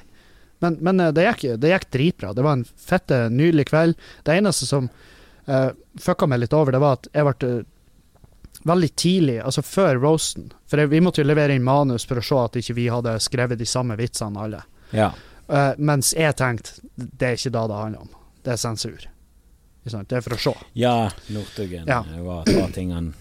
[0.63, 2.33] Men, men eh, det, gikk, det gikk dritbra.
[2.33, 3.97] Det var en fette, nydelig kveld.
[4.23, 4.87] Det eneste som
[5.45, 7.65] uh, fucka meg litt over, det var at jeg ble eh,
[8.63, 12.37] veldig tidlig, altså før roasten For vi måtte jo levere inn manus for å se
[12.39, 14.61] at ikke vi hadde skrevet de samme vitsene alle.
[14.95, 15.11] Ja.
[15.51, 18.15] Uh, mens jeg tenkte det er ikke da det handler om.
[18.47, 19.09] Det er sensur.
[19.83, 20.55] Det er for å se.
[20.79, 20.95] Ja,
[21.35, 22.05] Northugen Ja.
[22.07, 23.11] Var et ting han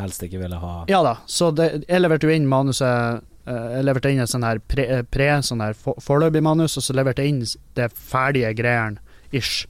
[0.00, 0.74] helst ikke ville ha.
[0.90, 4.44] Ja da, så det, jeg leverte jo inn manuset eh, Jeg leverte inn et sånn
[4.44, 7.42] her pre, eh, pre sånn her for- foreløpig manus, og så leverte jeg inn
[7.78, 8.98] det ferdige greiene
[9.32, 9.66] ish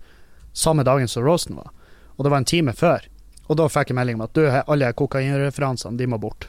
[0.54, 1.70] samme dagen som roasten var.
[2.18, 3.04] Og det var en time før.
[3.48, 6.48] Og da fikk jeg melding om at du, alle kokainreferansene, de må bort.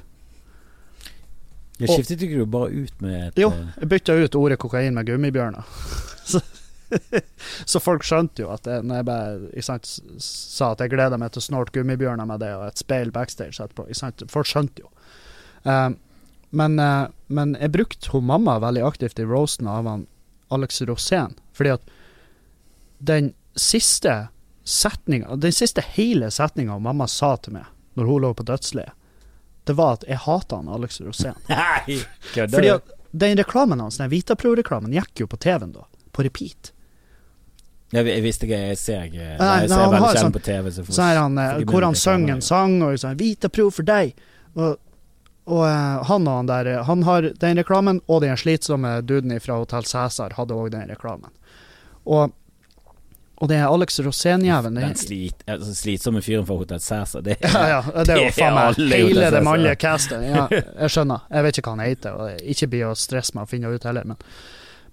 [1.80, 4.94] Jeg skiftet ikke du bare ut med et Jo, eh, jeg bytta ut ordet kokain
[4.98, 5.64] med gummibjørner.
[6.32, 6.42] så,
[7.72, 9.88] så folk skjønte jo at jeg, når jeg bare sant,
[10.20, 13.62] sa at jeg gleder meg til å snorte gummibjørner med det, og et speil backstage
[13.64, 13.88] etterpå.
[14.34, 14.92] Folk skjønte jo.
[15.64, 15.90] Eh,
[16.50, 20.08] men, eh, men jeg brukte hun mamma veldig aktivt i roasten av han
[20.50, 21.82] Alex Rosén, fordi at
[22.98, 24.28] den siste
[24.64, 27.66] setninga, den siste hele setninga mamma sa til meg
[27.98, 28.96] når hun lå på dødsleiet,
[29.66, 31.38] det var at jeg hata han Alex Rosén.
[31.50, 32.00] Nei!
[32.34, 35.86] Fordi at den reklamen hans, den Vitapro-reklamen, gikk jo på TV-en da.
[36.14, 36.72] På repeat.
[37.90, 40.36] Jeg, jeg visste ikke, jeg ser ikke Nei, Jeg nei, ser han veldig sjelden sånn-
[40.36, 40.72] på TV.
[40.74, 43.84] Så for, Så er han, eh, hvor han synger en sang, og sånn 'Vitapro for
[43.84, 44.14] deg'.
[44.56, 44.78] Og,
[45.50, 49.34] og eh, han og han der eh, Han har den reklamen, og den slitsomme duden
[49.42, 51.34] fra Hotell Cæsar hadde òg den reklamen.
[52.06, 52.36] Og,
[53.40, 57.66] og det er Alex Rosén-jævelen Den slit, altså, slitsomme fyren fra Hotell Cæsar, det ja,
[57.74, 60.24] ja, det er jo faen meg hele det mannlige castet.
[60.30, 60.48] Ja,
[60.86, 61.28] jeg skjønner.
[61.34, 63.90] Jeg vet ikke hva han heter, og ikke bli å stresse med å finne ut
[63.90, 64.24] heller, men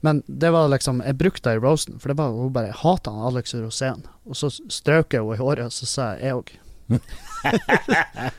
[0.05, 3.11] men det var liksom Jeg brukte det i roasten, for det var hun bare hata
[3.11, 4.05] Alex Rosén.
[4.29, 6.53] Og så strøk jeg henne i håret, og så sa jeg 'jeg òg'.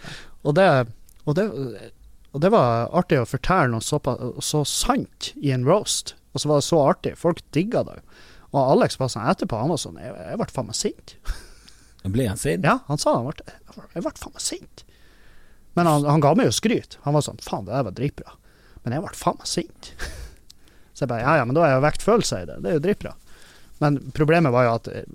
[0.45, 0.87] og, det,
[1.25, 1.45] og, det,
[2.37, 3.97] og det var artig å fortelle noe så,
[4.45, 6.13] så sant i en roast.
[6.37, 7.13] Og så var det så artig.
[7.17, 7.95] Folk digga det.
[8.51, 11.15] Og Alex var sånn etterpå, han var sånn 'Jeg, jeg ble faen meg sint'.
[12.13, 12.63] Ble han sint?
[12.63, 13.55] Ja, han sa han ble,
[13.95, 14.83] jeg ble faen meg sint.
[15.75, 16.99] Men han, han ga meg jo skryt.
[17.03, 18.37] Han var sånn, faen, det der var dritbra.
[18.85, 19.91] Men jeg ble faen meg sint.
[20.93, 22.61] Så jeg bare, ja ja, men da har jeg jo vekt følelser i det.
[22.61, 23.15] Det er jo dritbra.
[23.81, 25.09] Men problemet var jo at eh,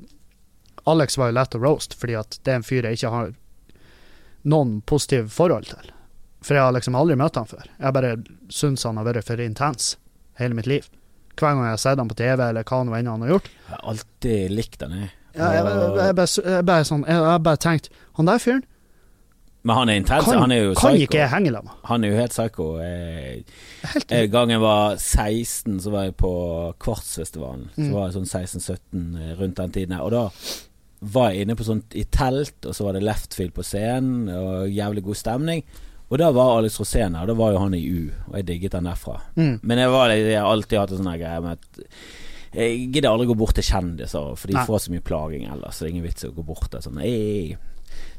[0.90, 3.32] Alex var jo lett å roast, fordi at det er en fyr jeg ikke har
[4.42, 5.94] noen positive forhold til.
[6.42, 7.68] For jeg har liksom aldri møtt han før.
[7.78, 8.16] Jeg bare
[8.50, 9.96] syns han har vært for intens
[10.40, 10.88] hele mitt liv.
[11.38, 13.46] Hver gang jeg har sett han på TV, eller hva nå enn han har gjort,
[13.48, 15.10] Jeg har alltid likt han, jeg.
[15.38, 17.86] ja, jeg, jeg, jeg, bare, sånn, jeg har bare tenkt
[18.18, 18.64] Han der fyren
[19.64, 20.24] Men han er intens.
[20.26, 21.06] kan, han er jo kan psycho.
[21.06, 21.68] ikke jeg henge dem.
[21.88, 22.66] Han er jo helt psycho.
[22.82, 23.44] Jeg,
[24.10, 26.32] Helt gang jeg var 16, så var jeg på
[26.82, 27.68] Kvartsfestivalen.
[27.76, 27.92] Så Mm.
[27.94, 30.00] var jeg sånn 16-17 rundt den tiden.
[30.00, 30.24] Og da
[31.14, 34.68] var jeg inne på sånt i telt, og så var det leftfield på scenen, og
[34.68, 35.62] jævlig god stemning.
[36.12, 38.74] Og da var Alex Rosén her, da var jo han i U, og jeg digget
[38.76, 39.16] han derfra.
[39.32, 39.54] Mm.
[39.62, 41.84] Men jeg, var, jeg har alltid hatt en sånn greie med at
[42.52, 44.64] jeg gidder aldri gå bort til kjendiser, for de Nei.
[44.68, 45.78] får så mye plaging ellers.
[45.78, 47.56] Så det er ingen vits i å gå bort der sånn «Ei».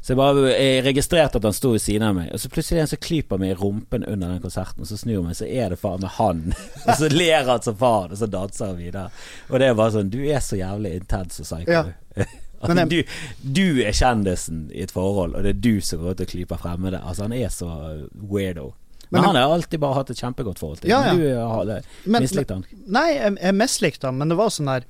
[0.04, 2.76] Så jeg bare jeg registrerte at han sto ved siden av meg, og så plutselig
[2.76, 5.24] er det en som klyper meg i rumpen under den konserten, og så snur jeg
[5.24, 6.42] meg, så er det faen meg han.
[6.86, 9.06] og så ler han som faen, og så danser han videre.
[9.48, 11.78] Og det er bare sånn Du er så jævlig intens og psycho.
[11.78, 12.26] Ja.
[12.68, 13.02] Men du,
[13.42, 16.56] du er kjendisen i et forhold, og det er du som går ut og klyper
[16.62, 17.00] fremmede.
[17.02, 17.68] Altså, han er så
[18.14, 18.70] weirdo.
[19.10, 21.14] Men, Men- han har alltid bare hatt et kjempegodt forhold til Ja, ja.
[21.14, 22.64] Du har det- Men- mislikt han.
[22.86, 24.84] Nei, jeg, jeg mislikte han, men det var sånn der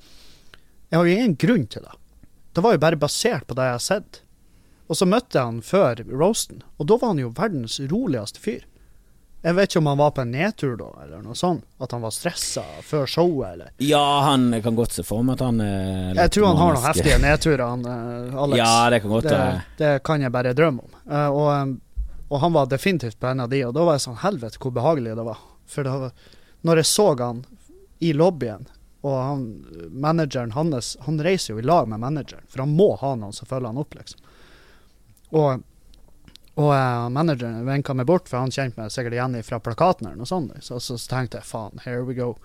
[0.90, 1.96] Jeg har jo ingen grunn til det.
[2.54, 4.20] Det var jo bare basert på det jeg har sett.
[4.88, 8.60] Og så møtte jeg han før roasten, og da var han jo verdens roligste fyr.
[9.44, 11.66] Jeg vet ikke om han var på en nedtur da, eller noe sånt.
[11.84, 15.44] At han var stressa før showet, eller Ja, han kan godt se for meg at
[15.44, 18.58] han er Jeg tror han har noen heftige nedturer, han eh, Alex.
[18.62, 19.58] Ja, det kan godt det, være.
[19.82, 20.94] det kan jeg bare drømme om.
[21.10, 21.74] Eh, og,
[22.30, 24.72] og han var definitivt på en av de, og da var jeg sånn Helvete, hvor
[24.80, 25.44] behagelig det var.
[25.74, 26.16] For det var,
[26.64, 27.44] når jeg så han
[28.00, 28.64] i lobbyen,
[29.04, 29.44] og han,
[29.92, 33.48] manageren hans Han reiser jo i lag med manageren, for han må ha noen som
[33.50, 34.24] følger han opp, liksom.
[35.36, 35.64] Og,
[36.54, 40.20] og uh, manageren vinka meg bort, for han kjente meg sikkert igjen fra plakaten eller
[40.22, 40.52] noe sånt.
[40.62, 42.36] Så, så, tenkte jeg faen, here we go.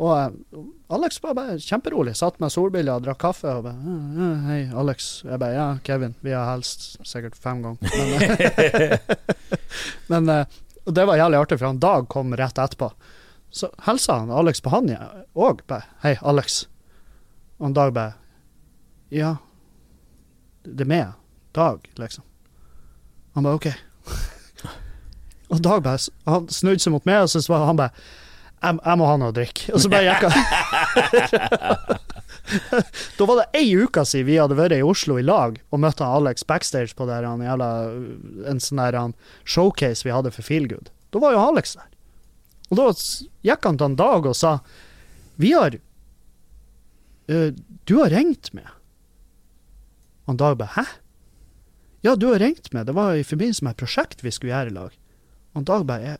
[0.00, 0.60] Og uh,
[0.94, 2.14] Alex var bare kjemperolig.
[2.16, 3.50] Satt med solbriller og drakk kaffe.
[3.58, 5.24] Og bare uh, Hei, Alex.
[5.26, 6.14] Jeg bare Ja, Kevin.
[6.22, 7.90] Vi har helst sikkert fem ganger.
[7.90, 7.98] Men,
[10.14, 10.44] men eh,
[10.86, 12.88] og det var jævlig artig, for han Dag kom rett etterpå.
[13.50, 14.94] Så hilsa han Alex på han
[15.34, 15.66] òg.
[15.66, 16.68] Ja, Hei, Alex.
[17.58, 18.12] Og Dag bare
[19.10, 19.36] Ja,
[20.62, 21.06] det er meg.
[21.54, 22.29] Dag, liksom.
[23.36, 23.68] Han bare OK.
[25.50, 25.98] og Dag bare
[26.30, 27.94] Han snudde seg mot meg, og så svarer han bare
[28.60, 29.70] jeg, jeg må ha noe å drikke.
[29.72, 30.34] Og så bare gikk han.
[33.16, 36.04] da var det ei uke siden vi hadde vært i Oslo i lag og møtte
[36.04, 37.68] han Alex backstage på der, han jævla,
[38.50, 39.14] en sånn der han
[39.48, 40.90] showcase vi hadde for Feelgood.
[41.14, 41.88] Da var jo Alex der.
[42.70, 42.90] Og da
[43.48, 44.52] gikk han til en Dag og sa
[45.42, 47.48] Vi har uh,
[47.88, 48.68] Du har ringt meg.
[50.30, 50.84] Han Dag bare Hæ?
[52.06, 52.86] Ja, du har ringt meg.
[52.88, 54.96] Det var i forbindelse med et prosjekt vi skulle gjøre i lag.
[55.58, 56.18] Han Dag bare jeg,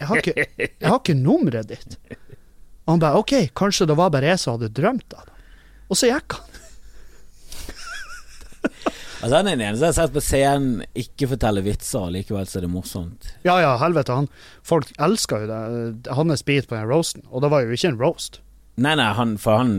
[0.00, 1.98] jeg, har ikke, jeg har ikke nummeret ditt.
[2.86, 5.26] Og han bare OK, kanskje det var bare jeg som hadde drømt det.
[5.90, 6.46] Og så gikk han.
[9.20, 12.46] Altså, han er den eneste jeg har sett på scenen ikke fortelle vitser, og likevel
[12.48, 13.26] så er det morsomt.
[13.44, 14.16] Ja ja, helvete.
[14.16, 14.30] Han,
[14.64, 16.12] folk elska jo det.
[16.16, 17.26] Hans bit på den roasten.
[17.28, 18.40] Og det var jo ikke en roast.
[18.80, 19.72] Nei, nei, han, for han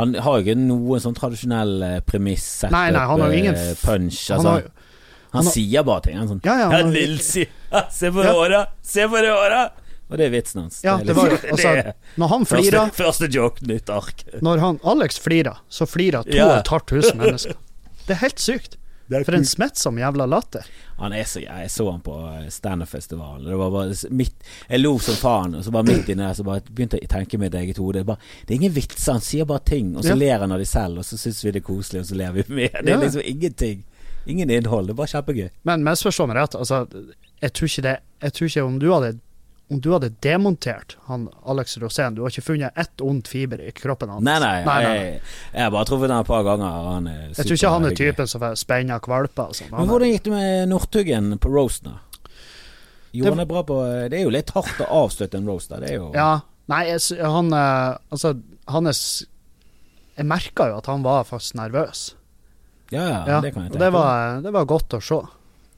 [0.00, 3.58] Han har jo ikke noen sånn tradisjonell eh, premiss, setup, Nei, nei, han har ingen
[3.60, 4.22] eh, punch.
[4.32, 4.62] Han Altså, har
[5.32, 6.16] han, han sier bare ting.
[6.20, 7.44] Han sånn Ja, ja, han har- Nilsi,
[7.98, 8.32] se på Ja.
[8.36, 8.72] håret!
[8.82, 9.62] Se på råda!
[10.12, 10.80] Og det er vitsen hans.
[10.84, 14.24] Ja, det var jo liksom- altså, Når han første, første joke, nytt ark.
[14.44, 16.48] Når han Alex flirer, så flirer to Ja.
[16.50, 17.54] og et halvt tusen mennesker.
[18.06, 18.76] Det er helt sykt.
[19.26, 20.66] For en smittsom jævla latter.
[20.98, 23.44] Han er så, jeg så han på eh, standup-festivalen.
[23.48, 24.34] Det var bare midt
[24.70, 27.12] Jeg lo som faen, og så bare midt inni der så bare begynte jeg å
[27.16, 28.02] tenke mitt eget hode.
[28.04, 30.14] Det det er ingen vitser, han sier bare ting, og så Ja.
[30.14, 32.32] ler han av de selv, og så syns vi det er koselig, og så ler
[32.32, 32.70] vi med.
[32.72, 33.00] Det er Ja.
[33.00, 33.84] liksom ingenting.
[34.26, 34.86] Ingen innhold.
[34.86, 35.50] Det er bare kjempegøy.
[35.64, 36.86] Men misforstå meg rett, altså,
[37.42, 39.18] jeg tror ikke det Jeg tror ikke om du hadde
[39.72, 43.70] om du hadde demontert han Alex Rosén Du har ikke funnet ett ondt fiber i
[43.72, 44.24] kroppen hans.
[44.26, 44.50] Nei, nei.
[44.66, 44.94] nei, nei.
[44.98, 45.20] Jeg,
[45.54, 46.78] jeg har bare truffet han et par ganger.
[46.92, 49.72] Han er Jeg tror ikke han er typen som får spenna kvalper sånn.
[49.72, 51.96] Men hvordan gikk det med Northuggen på roasten?
[53.12, 55.68] Jo, Det- han er bra på Det er jo litt hardt å avstøtte en roast.
[55.70, 55.80] da.
[55.80, 56.40] Det er jo Ja.
[56.68, 58.36] Nei, jeg, han eh, Altså,
[58.68, 59.26] hans
[60.16, 62.14] Jeg merka jo at han var faktisk nervøs.
[62.92, 65.20] ja, ja, Ja, det kan jeg tenke tenke det var, det var godt å se.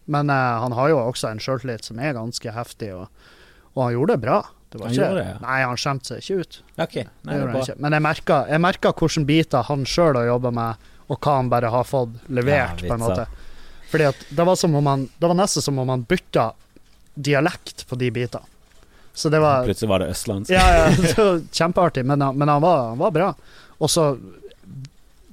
[0.06, 3.08] Men uh, han har jo også en sjøltillit som er ganske heftig, og,
[3.74, 4.38] og han gjorde det bra.
[4.70, 5.36] Det var Han ikke, det, ja.
[5.44, 6.56] Nei, han skjemte seg ikke ut.
[6.82, 7.04] Okay.
[7.28, 7.76] nei, ikke.
[7.78, 11.50] Men jeg merka, jeg merka hvilke biter han sjøl har jobba med, og hva han
[11.52, 13.26] bare har fått levert, Ja, på en måte.
[13.92, 16.48] Fordi at det var som om han Det var nesten som om han bytta
[17.14, 18.42] dialekt på de bitene.
[19.14, 20.50] Så det var Plutselig var det østlandsk.
[20.50, 23.28] Ja, ja, det var kjempeartig, men, men han, var, han var bra.
[23.78, 24.08] Og så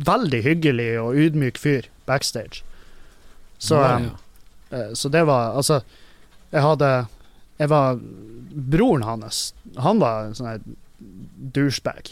[0.05, 2.61] veldig hyggelig og ydmyk fyr backstage.
[3.57, 4.11] Så, Ja, ja.
[4.69, 5.81] Um, så det var Altså,
[6.53, 6.91] jeg hadde
[7.61, 7.99] Jeg var
[8.51, 10.63] Broren hans, han var en sånn
[11.55, 12.09] douchebag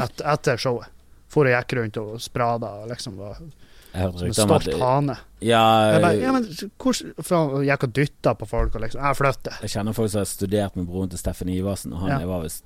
[0.00, 0.88] et, etter showet.
[1.30, 5.14] For og gikk rundt og sprada og liksom var som en stolt hane.
[5.42, 5.60] Ja,
[5.94, 9.56] Jeg bare, ja, men hvordan gikk og dytta på folk og liksom Jeg flytter.
[9.62, 12.26] Jeg kjenner folk som har studert med broren til Steffen Iversen, og han Ja.
[12.26, 12.64] var visst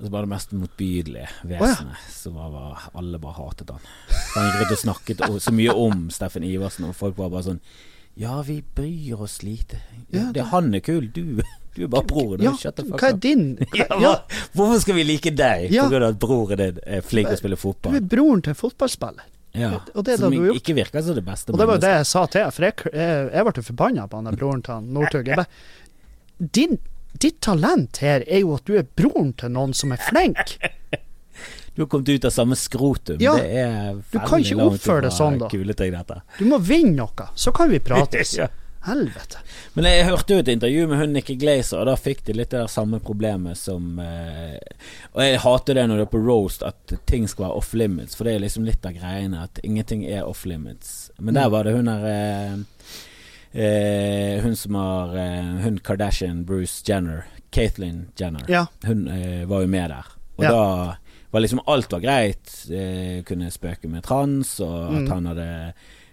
[0.00, 1.96] Altså bare det mest motbydelige vesenet.
[2.08, 3.80] Så var, var alle bare hatet han.
[4.34, 7.60] Han rundt og snakket så mye om Steffen Iversen, og folk var bare sånn
[8.20, 9.78] Ja, vi bryr oss lite.
[10.12, 11.40] Ja, det, han er kul, du,
[11.74, 12.42] du er bare broren.
[12.44, 14.10] Ja, hva er din hva, ja,
[14.52, 15.86] Hvorfor skal vi like deg Ja.
[15.88, 19.24] av at broren din er flink til å spille Du er broren til fotballspiller.
[19.56, 19.72] Ja.
[20.04, 22.26] Det Som det ikke virker som det beste Og det var jo det jeg sa
[22.30, 25.32] til deg, for jeg, jeg, jeg ble forbanna på han der broren til han Northug.
[27.20, 30.58] Ditt talent her er jo at du er broren til noen som er flink.
[31.74, 33.16] Du har kommet ut av samme skrotum.
[33.22, 33.36] Ja.
[33.36, 35.48] Det er Du kan ikke oppføre det sånn, da.
[35.48, 36.22] Dette.
[36.38, 38.34] Du må vinne noe, så kan vi prates.
[38.40, 38.48] Ja.
[38.80, 39.36] Helvete.
[39.76, 42.48] Men jeg hørte jo et intervju med hun Nikki Glazer, og da fikk de litt
[42.54, 44.56] det samme problemet som eh,
[45.12, 48.16] Og jeg hater det når det er på roast, at ting skal være off limits,
[48.16, 51.10] for det er liksom litt av greiene at ingenting er off limits.
[51.20, 51.52] Men der Mm.
[51.52, 52.56] var det hun der eh,
[53.52, 58.44] eh, Hun som har eh, Hun Kardashian, Bruce Jenner, Caitlyn Jenner.
[58.48, 58.66] Ja.
[58.86, 60.06] Hun eh, var jo med der.
[60.38, 60.50] Og Ja.
[60.50, 60.96] da
[61.30, 62.52] var liksom alt var greit.
[62.70, 65.08] Eh, kunne spøke med trans, og at Mm.
[65.10, 65.72] han hadde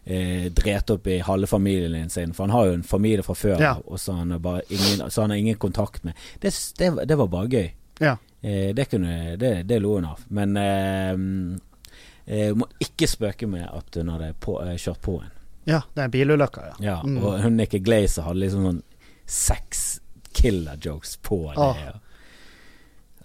[0.10, 2.34] eh, drept opp i halve familien sin.
[2.34, 3.74] For han har jo en familie fra før, Ja.
[3.88, 7.18] og så han har ingen, så han har ingen kontakt med Det, det, var- det
[7.18, 7.72] var bare gøy.
[8.00, 8.16] Ja.
[8.44, 10.20] Eh, det, kunne, det, det lo hun av.
[10.30, 11.12] Men eh,
[12.28, 15.32] eh, må ikke spøke med at hun hadde på, eh, kjørt på en.
[15.66, 16.76] ja, det er bilulykka, ja.
[16.80, 17.18] Ja, Mm.
[17.24, 18.82] Og hun Nikki Glazer hadde liksom sånn
[19.26, 20.00] seks
[20.34, 21.58] killer jokes på det.
[21.58, 21.76] Ah.
[21.86, 21.92] ja.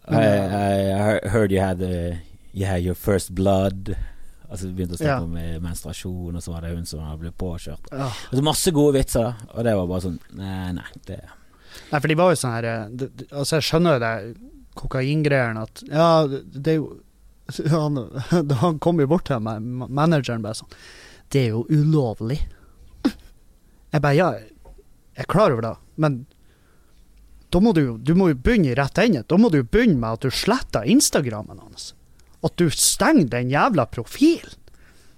[0.08, 2.16] I, I, I heard you had, uh,
[2.52, 3.94] you had your first blood.
[4.52, 5.20] Altså Begynte å snakke Ja.
[5.24, 7.86] om eh, menstruasjon, og så var det hun som ble påkjørt.
[7.92, 8.08] ja.
[8.30, 11.20] Altså Masse gode vitser, og det var bare sånn Nei, nei, det
[11.88, 14.12] Nei, for de var jo sånn her eh, det, Altså, jeg skjønner jo det
[14.76, 16.90] kokaingreiene at Ja, det er jo
[17.72, 17.96] han,
[18.60, 20.68] han kom jo bort til meg, manageren bare sånn
[21.32, 22.42] Det er jo ulovlig.
[23.92, 26.26] Jeg bare Ja, jeg er klar over det, men
[27.52, 29.24] da må du Du må jo begynne i rett ende.
[29.28, 31.92] Da må du begynne med at du sletter Instagrammen hans.
[32.42, 34.56] At du stenger den jævla profilen.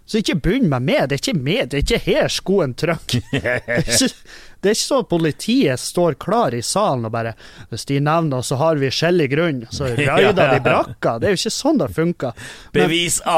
[0.04, 1.06] Så ikke begynn med meg.
[1.08, 3.22] Det er ikke meg, det er ikke her skoen trykker.
[3.32, 7.34] Det er ikke- det er ikke sånn at politiet står klar i salen og bare
[7.68, 9.58] Hvis de nevner så har vi skjellig grunn.
[9.68, 11.18] Så raider de brakka.
[11.20, 12.32] Det er jo ikke sånn det funker.
[12.72, 13.36] Men- Bevis A!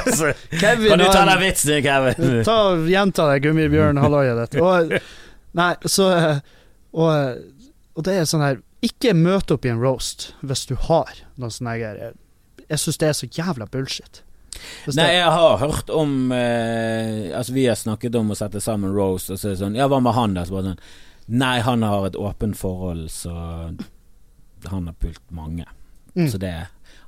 [0.00, 0.30] Altså,
[0.62, 2.38] Kevin kan du ta den vitsen, Kevin?
[2.48, 2.56] Ta
[2.88, 4.56] Gjenta det gummibjørn-halloiet ditt.
[4.64, 4.96] Og,
[5.60, 6.08] nei, så
[6.94, 7.44] og,
[7.96, 11.50] og det er sånn her Ikke møte opp i en roast hvis du har noe
[11.54, 12.00] sånne her
[12.68, 14.22] Jeg syns det er så jævla bullshit.
[14.84, 18.92] Hvis Nei, jeg har hørt om eh, Altså, vi har snakket om å sette sammen
[18.94, 20.46] roast, og så er det sånn Ja, hva med han, der?
[20.48, 20.84] Så bare sånn
[21.40, 23.32] Nei, han har et åpent forhold, så
[24.68, 25.64] han har pult mange.
[26.14, 26.26] Mm.
[26.30, 26.50] Så det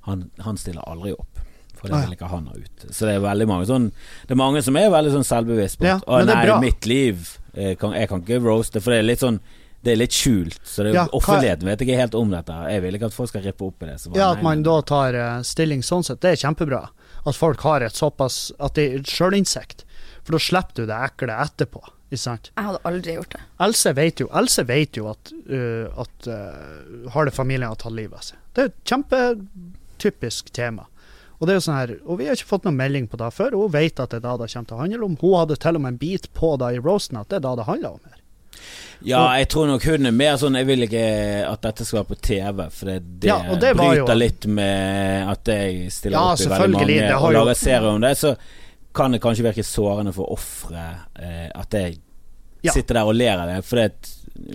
[0.07, 1.43] han, han stiller aldri opp.
[1.77, 2.87] For det Ah, vil ikke han ha ut.
[2.89, 3.91] Så det er veldig mange sånn
[4.25, 6.57] Det er mange som er veldig sånn selvbevisst på Ja, nei, bra.
[6.63, 9.39] mitt liv jeg kan, Jeg kan ikke roaste, for det er litt sånn
[9.85, 12.55] det er litt skjult, så det, Ja, offentligheten vet ikke helt om dette.
[12.73, 13.99] Jeg vil ikke at folk skal rippe opp i det.
[14.03, 14.67] Så bare, ja, at man nei.
[14.67, 16.81] da tar eh, stilling sånn sett, det er kjempebra.
[17.27, 19.85] At folk har et såpass At det er sjølinnsikt.
[20.27, 21.83] For da slipper du det ekle etterpå.
[22.07, 22.51] Ikke sant?
[22.55, 23.45] Jeg hadde aldri gjort det.
[23.67, 28.19] Else vet jo, Else vet jo at, uh, at uh, harde familier har tatt livet
[28.19, 28.43] av seg.
[28.55, 30.87] Det er et kjempetypisk tema.
[31.37, 33.29] Og det er jo sånn her, og vi har ikke fått noen melding på det
[33.37, 35.17] før, og hun vet at det er da det kommer til å handle om.
[35.21, 37.57] Hun hadde til og med en bit på det i Rosen at det er da
[37.59, 38.16] det handler om her.
[39.07, 41.03] Ja, jeg tror nok hun er mer sånn Jeg vil ikke
[41.51, 45.29] at dette skal være på TV, for det, det, Ja, det bryter jo- litt med
[45.29, 48.15] at jeg stiller Ja, opp i veldig mange og jo- lager serier om det.
[48.17, 48.37] Så
[48.95, 51.99] kan det kanskje virke sårende for offeret eh, at jeg
[52.63, 52.73] Ja.
[52.73, 53.65] sitter der og ler av det.
[53.65, 53.93] For det,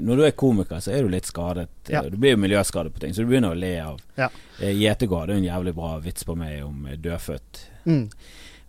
[0.01, 1.67] når du er komiker, så er du litt skadet.
[1.85, 4.27] Du blir jo miljøskadet på ting, så du begynner å le av Ja.
[4.59, 7.61] eh, Gjetegård jo en jævlig bra vits på meg om eh, dødfødt.
[7.85, 8.09] Mm.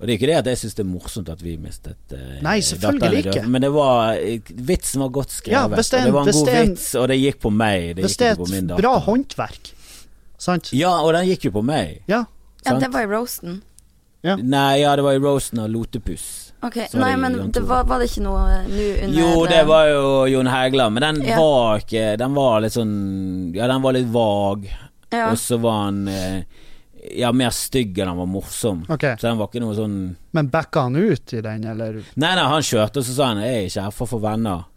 [0.02, 2.40] Og det er ikke det at jeg syns det er morsomt at vi mistet uh,
[2.42, 3.42] Nei, selvfølgelig ikke.
[3.46, 5.54] Men det var eh, vitsen var godt skrevet.
[5.54, 7.84] Ja, en, det og det var en god en- vits, og det gikk på meg.
[7.94, 9.70] Det Hvis gikk det er ikke på min et bra håndverk,
[10.42, 10.72] sant?
[10.74, 12.00] Ja, og den gikk jo på meg.
[12.10, 12.24] Ja.
[12.66, 13.60] Ja, det var i roasten.
[14.26, 14.34] Ja.
[14.38, 16.26] Nei, ja, det var i roasten av Lotepus.
[16.62, 19.30] Ok, Så Nei, det men det var, var det ikke noe eh, nå under Jo,
[19.50, 21.38] det var jo Jon Hægeland, men den Ja.
[21.42, 22.92] var ikke Den var litt sånn
[23.56, 24.68] Ja, den var litt vag,
[25.10, 25.24] ja.
[25.32, 26.44] og så var han eh,
[27.10, 28.84] Ja, mer stygg enn han var morsom.
[28.88, 29.16] Okay.
[29.18, 29.96] Så den var ikke noe sånn
[30.32, 31.98] Men backa han ut i den, eller?
[32.14, 34.22] Nei, nei, han kjørte, og så sa han jeg er ikke her for å få
[34.22, 34.68] venner.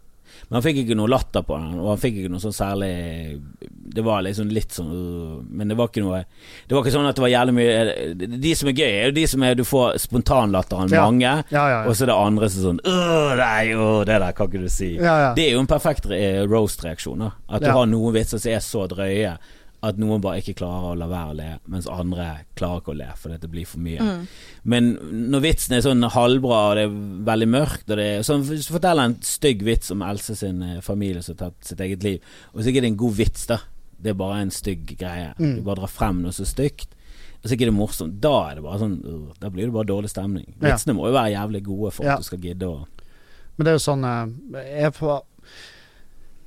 [0.46, 2.90] Men han fikk ikke noe latter på den, og han fikk ikke noe sånn særlig
[3.96, 6.20] Det var liksom litt sånn øh, Men det var ikke noe
[6.68, 9.16] Det var ikke sånn at det var jævlig mye De som er gøy, er jo
[9.16, 11.06] de som er du får spontanlatteren Ja.
[11.08, 12.80] mange, Ja, ja, og så er det andre som sånn
[13.40, 14.92] Nei, øh, det der kan ikke du si.
[15.00, 17.24] Det er jo en perfekt eh, roast-reaksjon.
[17.48, 19.34] At du har noen vitser som er så drøye
[19.84, 22.24] at noen bare ikke klarer å la være å le, mens andre
[22.58, 24.00] klarer ikke å le fordi det blir for mye.
[24.02, 24.24] Mm.
[24.64, 24.88] Men
[25.34, 26.96] når vitsen er sånn halvbra, og det er
[27.28, 30.62] veldig mørkt og det er, sånn, Hvis du forteller en stygg vits om Else sin
[30.62, 33.16] eh, familie som har tatt sitt eget liv, og så er ikke det en god
[33.20, 33.60] vits, da.
[33.96, 35.30] Det er bare en stygg greie.
[35.38, 35.54] Mm.
[35.58, 36.92] Du bare drar frem noe så stygt.
[37.40, 38.18] Og så er ikke det morsomt.
[38.20, 40.48] Da er det bare sånn uh, Da blir det bare dårlig stemning.
[40.56, 40.72] Ja.
[40.72, 42.16] Vitsene må jo være jævlig gode for Ja.
[42.16, 42.86] at du skal gidde å
[43.56, 45.22] Men det er jo sånn eh, Jeg får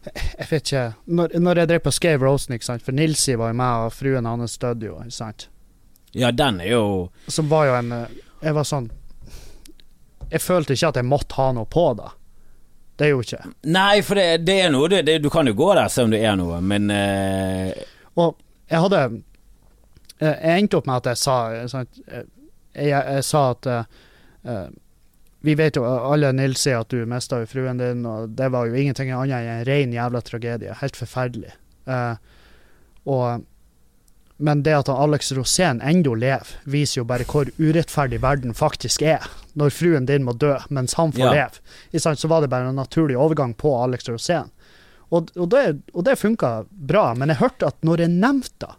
[0.06, 3.52] Jeg vet ikke Når, når jeg drev på skrev Rosen, ikke sant For Nilsi var
[3.52, 5.50] jo med, og fruen hans døde jo, ikke sant.
[6.16, 6.86] Ja, den er jo
[7.28, 8.88] Som var jo en eh, Jeg var sånn
[10.30, 12.12] jeg følte ikke at jeg måtte ha noe på da.
[13.00, 13.39] Det er jo ikke.
[13.72, 16.14] Nei, for det, det er noe det, det, Du kan jo gå der selv om
[16.14, 17.72] det er noe, men uh...
[18.20, 18.36] Og
[18.70, 19.00] jeg hadde
[20.20, 22.28] eh, Jeg endte opp med at jeg sa eh,
[22.76, 24.68] jeg, jeg sa at eh,
[25.42, 28.76] Vi vet jo alle, Nils, sier at du mista fruen din, og det var jo
[28.76, 30.74] ingenting annet enn en ren jævla tragedie.
[30.82, 31.54] Helt forferdelig.
[31.88, 32.16] Eh,
[33.08, 33.46] og
[34.40, 39.02] men det at han Alex Rosén ennå lever, viser jo bare hvor urettferdig verden faktisk
[39.04, 39.26] er.
[39.60, 41.32] Når fruen din må dø mens han får Ja.
[41.34, 42.00] leve.
[42.00, 42.20] Sant?
[42.20, 44.48] Så var det bare en naturlig overgang på Alex Rosén.
[45.12, 48.76] Og, og det, og det funka bra, men jeg hørte at når jeg nevnte det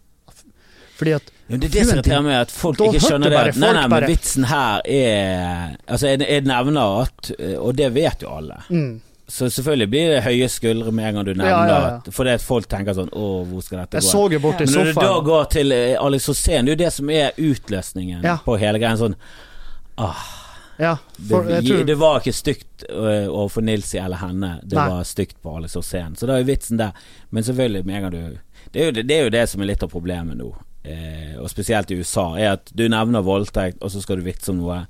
[0.97, 3.39] Fordi at Ja, det er det som irriterer meg, at folk Da ikke skjønner det.
[3.41, 8.23] bare Nei, nei, men vitsen her er Altså, jeg, jeg nevner at Og det vet
[8.23, 8.61] jo alle.
[8.71, 12.15] mm, Så selvfølgelig blir det høye skuldre med en gang du nevner Ja, ja, ja.
[12.15, 14.11] Fordi at folk tenker sånn Å, hvor skal dette Jeg gå?
[14.15, 16.77] så jo bort i Men når du da går til eh, Alex Rosén, det er
[16.79, 18.99] jo det som er utløsningen på hele greien.
[19.03, 19.19] Sånn
[20.81, 20.95] Ja,
[21.29, 24.87] for det, jeg tror det var ikke stygt øh, overfor Nilsi eller henne, det Nei.
[24.89, 26.15] var stygt på Alex Rosén.
[26.17, 26.95] Så da er vitsen der.
[27.29, 28.39] Men selvfølgelig, med en gang du
[28.73, 30.49] det er, jo, det, det er jo det som er litt av problemet nå,
[30.85, 34.51] eh, og spesielt i USA, er at du nevner voldtekt, og så skal du vitse
[34.53, 34.87] om noe,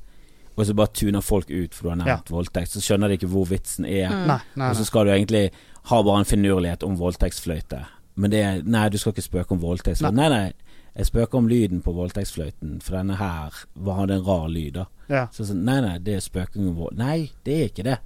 [0.57, 2.71] og så bare tuner folk ut for du har nevnt voldtekt.
[2.75, 4.11] Så skjønner de ikke hvor vitsen er.
[4.11, 4.27] Mm.
[4.29, 5.51] Nei, nei, Og så skal du egentlig
[5.89, 7.85] ha bare en finurlighet om voldtektsfløyte.
[8.21, 10.15] Men det er Nei, du skal ikke spøke om voldtektsfløyte.
[10.19, 10.53] Nei, nei.
[10.97, 13.55] Jeg spøker om lyden på voldtektsfløyten, for denne her
[13.87, 14.85] hadde en rar lyd, da.
[15.09, 15.27] Ja.
[15.33, 16.99] Så sånn, nei, nei, det er spøking om vold.
[16.99, 17.99] Nei, det er ikke det.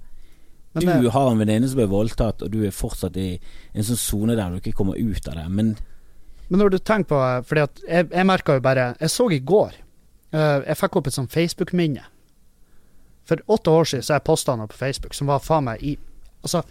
[0.75, 3.39] Men du det- har en venninne som ble voldtatt, og du er fortsatt i
[3.73, 5.49] en sånn sone der du ikke kommer ut av det.
[5.49, 5.77] Men
[6.49, 7.19] Men når du tenker på
[7.49, 9.71] Fordi at jeg, jeg merka jo bare Jeg så i går
[10.35, 12.03] uh, Jeg fikk opp et sånt Facebook-minne.
[13.25, 15.95] For åtte år siden så jeg posta noe på Facebook som var faen meg i
[16.45, 16.61] Altså,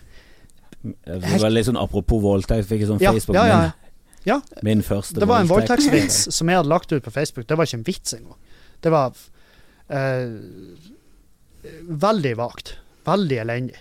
[0.84, 3.70] det var litt sånn apropos voldtekt, fikk jeg sånn Ja, Facebook ja, ja.
[4.28, 4.36] ja.
[4.62, 5.88] min første Det var en voldtekt.
[5.88, 7.48] voldtektsvits som jeg hadde lagt ut på Facebook.
[7.48, 8.36] Det var ikke en vits engang.
[8.84, 9.16] Det var
[9.90, 10.36] uh,
[12.04, 12.76] veldig vagt.
[13.08, 13.80] Veldig elendig.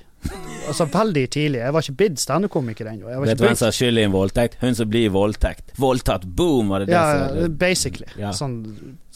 [0.63, 1.59] Altså veldig tidlig.
[1.59, 3.09] Jeg var ikke bidd standup-komiker ennå.
[3.23, 4.55] Vet du hvem som har skyld i en voldtekt?
[4.61, 5.73] Hun som blir voldtekt.
[5.79, 6.71] Voldtatt, boom!
[6.71, 8.07] Var det det ja, som basically.
[8.19, 8.31] Ja.
[8.35, 8.55] Sånn,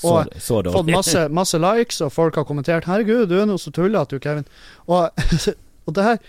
[0.04, 3.62] og så så fått masse, masse likes, og folk har kommentert 'Herregud, du er noe
[3.62, 4.48] så tullete, du, Kevin'.
[4.88, 5.10] Og,
[5.88, 6.20] og det her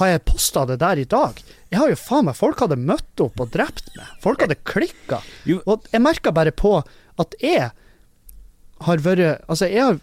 [0.00, 1.40] har jeg posta det der i dag.
[1.72, 4.08] Jeg har jo faen meg Folk hadde møtt opp og drept meg.
[4.22, 5.22] Folk hadde klikka.
[5.64, 6.78] Og jeg merka bare på
[7.16, 7.70] at jeg
[8.84, 10.00] har vært Altså, jeg har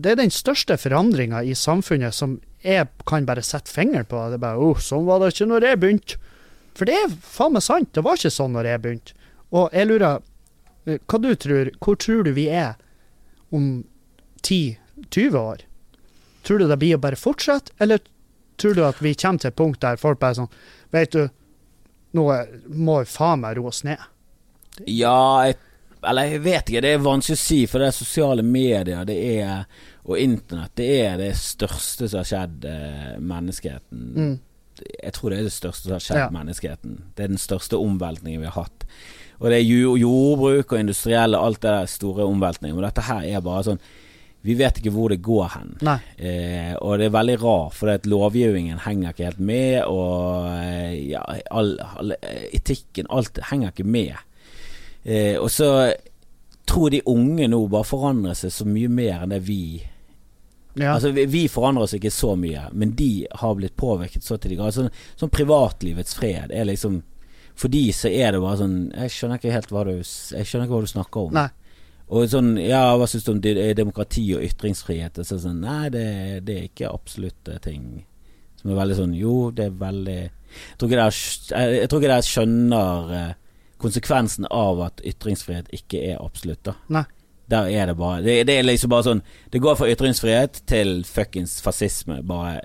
[0.00, 4.20] Det er den største forandringa i samfunnet som jeg kan bare sette fingeren på.
[4.30, 6.18] Det bare oh, 'Sånn var det ikke når jeg begynte'.
[6.76, 7.92] For det er faen meg sant.
[7.94, 9.16] Det var ikke sånn når jeg begynte.
[9.50, 10.20] Og jeg lurer
[10.86, 12.76] eh, Hva du tror Hvor tror du vi er
[13.50, 13.84] om
[14.46, 15.64] 10-20 år?
[16.46, 18.00] Tror du det blir å bare fortsette, eller
[18.56, 20.52] tror du at vi kommer til et punkt der folk bare sånn
[20.94, 21.26] Vet du,
[22.16, 22.24] nå
[22.66, 24.00] må vi faen meg roe oss ned.
[24.86, 25.58] Ja, jeg,
[26.02, 26.82] eller jeg vet ikke.
[26.82, 29.66] Det er vanskelig å si, for det er sosiale medier det er,
[30.10, 34.04] og internett det er det største som har skjedd eh, menneskeheten.
[34.16, 34.36] Mm.
[34.80, 36.28] Jeg tror det er det største som har skjedd Ja.
[36.34, 36.98] menneskeheten.
[37.16, 38.86] Det er den største omveltningen vi har hatt.
[39.40, 42.76] Og det er jordbruk og industrielle, alt det der store omveltningen.
[42.76, 43.80] Og dette her er bare sånn
[44.42, 45.74] Vi vet ikke hvor det går hen.
[46.16, 50.46] Eh, og det er veldig rart, for det at lovgivningen henger ikke helt med, og
[50.64, 54.14] eh, ja, all, all, eh, etikken, alt henger ikke med.
[55.04, 55.92] Eh, og så
[56.66, 59.82] tror de unge nå bare forandrer seg så mye mer enn det vi
[60.80, 60.94] Ja.
[60.96, 64.54] Altså vi, vi forandrer oss ikke så mye, men de har blitt påvirket så til
[64.54, 64.76] de grader.
[64.76, 67.02] Sånn, sånn privatlivets fred er liksom
[67.60, 70.68] For de så er det bare sånn Jeg skjønner ikke helt hva du Jeg skjønner
[70.68, 71.34] ikke hva du snakker om.
[71.36, 71.48] Nei.
[72.10, 75.20] Og sånn Ja, hva syns du om demokrati og ytringsfrihet?
[75.20, 76.06] Og så sånn Nei, det,
[76.46, 78.06] det er ikke absolutte ting
[78.60, 82.12] som er veldig sånn Jo, det er veldig Jeg tror ikke dere, jeg tror ikke
[82.12, 83.30] dere skjønner eh,
[83.80, 86.74] konsekvensen av at ytringsfrihet ikke er absolutt, da.
[86.92, 87.04] Nei.
[87.50, 91.00] Der er det bare det, det er liksom bare sånn Det går fra ytringsfrihet til
[91.08, 92.60] fuckings fascisme bare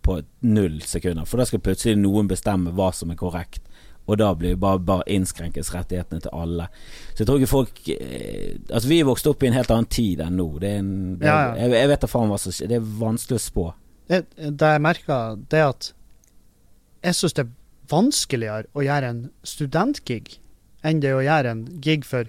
[0.00, 1.26] på null sekunder.
[1.28, 3.66] For da skal plutselig noen bestemme hva som er korrekt.
[4.08, 6.66] Og da blir bare, bare innskrenkes rettighetene til alle.
[7.12, 9.90] Så jeg tror ikke folk eh, Altså, vi er vokst opp i en helt annen
[9.92, 10.48] tid enn nå.
[10.62, 11.52] Det er en, det, Ja, ja.
[11.60, 12.72] Jeg, jeg vet da faen hva som skjer.
[12.72, 13.66] Det er vanskelig å spå.
[14.10, 15.92] Det, det jeg merker, det at
[17.04, 17.52] jeg syns det er
[17.90, 20.38] vanskeligere å gjøre en studentgig
[20.86, 22.28] enn det å gjøre en gig for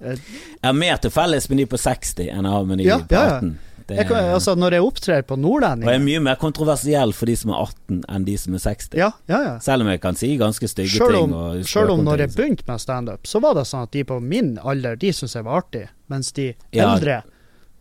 [0.00, 0.18] Jeg
[0.62, 3.16] har mer til felles med de på 60 enn jeg har med de Ja, på
[3.16, 3.38] ja, ja.
[3.38, 3.54] 18.
[3.86, 7.30] Det, jeg kan, altså Når jeg opptrer på og jeg er mye mer kontroversiell for
[7.30, 8.96] de som er 18 enn de som er 60.
[8.98, 9.52] Ja, ja, ja.
[9.62, 11.68] Selv om jeg kan si ganske stygge Selv om, ting.
[11.70, 14.56] Selv om når jeg begynte med standup, så var det sånn at de på min
[14.58, 17.20] alder, de syntes jeg var artig, mens de eldre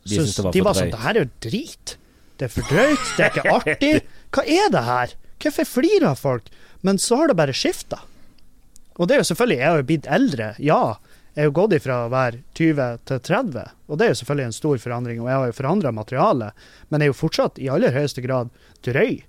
[0.05, 0.93] de syntes det var de var sånn.
[0.93, 1.95] Det her er jo drit.
[2.37, 3.93] Det er for drøyt, det er ikke artig.
[4.35, 5.15] Hva er det her?
[5.41, 6.53] Hvorfor flirer folk?
[6.85, 8.03] Men så har det bare skifta.
[8.95, 10.81] Og det er jo selvfølgelig Jeg har jo blitt eldre, ja.
[11.35, 14.51] Er jo gått ifra å være 20 til 30, og det er jo selvfølgelig en
[14.59, 15.21] stor forandring.
[15.21, 16.51] Og jeg har jo forandra materialet,
[16.89, 18.49] men er jo fortsatt i aller høyeste grad
[18.87, 19.21] drøy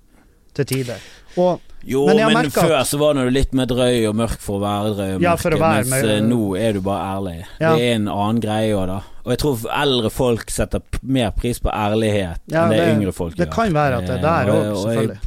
[0.57, 1.01] til tider.
[1.37, 4.15] Og Jo, Men men, jeg merket at- før så var du litt mer drøy og
[4.17, 6.73] mørk for å være drøy og Ja, mørk, for være mens mer- eh, nå er
[6.73, 7.45] du bare ærlig.
[7.61, 7.75] Ja.
[7.75, 8.95] Det er en annen greie òg, da.
[9.23, 13.13] Og jeg tror eldre folk setter mer pris på ærlighet Ja, enn det, det- yngre
[13.13, 13.53] folk det gjør.
[13.53, 15.26] kan være at det er der Eh, òg, jeg- selvfølgelig.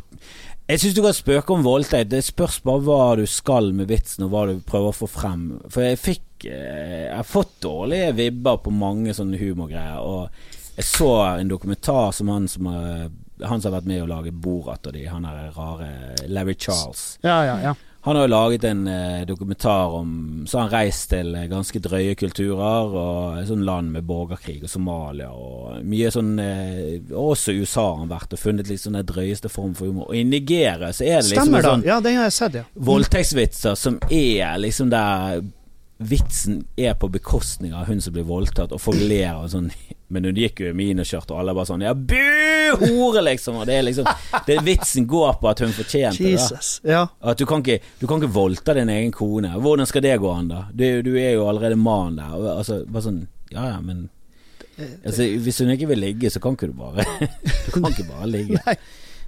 [0.71, 2.13] Jeg syns du kan spøke om voldtekt.
[2.13, 5.49] Det spørs bare hva du skal med vitsen, og hva du prøver å få frem.
[5.67, 9.99] For jeg fikk eh, Jeg har fått dårlige vibber på mange sånne humorgreier.
[9.99, 11.11] Og jeg så
[11.41, 13.11] en dokumentar som han som har
[13.41, 15.89] Han som har vært med å lage Borat og de, han er rare
[16.29, 17.17] Larry Charles.
[17.25, 17.75] Ja, ja, ja.
[18.03, 21.83] Han har jo laget en eh, dokumentar om Så har han reist til eh, ganske
[21.85, 27.85] drøye kulturer og sånn land med borgerkrig og Somalia og mye sånn eh, Også USA
[27.91, 30.09] har han vært og funnet sånn den drøyeste form for humor.
[30.09, 32.61] Og i Nigeria så er det liksom Stemmer en sånn Ja, den har jeg sett,
[32.63, 32.67] ja.
[32.91, 35.45] voldtektsvitser som er liksom der
[36.01, 39.67] vitsen er på bekostning av hun som blir voldtatt, og folk ler og sånn
[40.11, 42.17] Men hun gikk jo i miniskjørt, og alle bare sånn Ja, bu!
[42.81, 43.59] Hore, liksom!
[43.61, 44.09] Og det er liksom
[44.47, 46.61] det Vitsen går på at hun fortjente det.
[46.89, 47.03] Ja.
[47.21, 49.53] At du kan, ikke, du kan ikke voldta din egen kone.
[49.61, 50.63] Hvordan skal det gå an, da?
[50.73, 52.33] Du, du er jo allerede mann der.
[52.39, 53.21] Og, altså, bare sånn
[53.53, 54.07] Ja ja, men
[55.05, 57.05] altså, Hvis hun ikke vil ligge, så kan ikke du bare
[57.67, 58.63] Du kan ikke bare ligge.
[58.65, 58.79] Nei.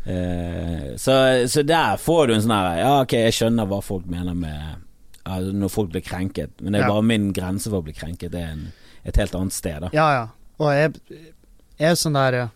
[0.02, 1.14] Uh, så,
[1.46, 4.80] så der får du en sånn her Ja, ok, jeg skjønner hva folk mener med
[5.24, 6.92] altså, Når folk blir krenket, men det er Ja.
[6.92, 8.30] bare min grense for å bli krenket.
[8.32, 8.72] Det er en,
[9.04, 9.90] et helt annet sted, da.
[9.92, 10.28] Ja, ja.
[10.58, 11.32] Og jeg,
[11.78, 12.48] er sånn der eh,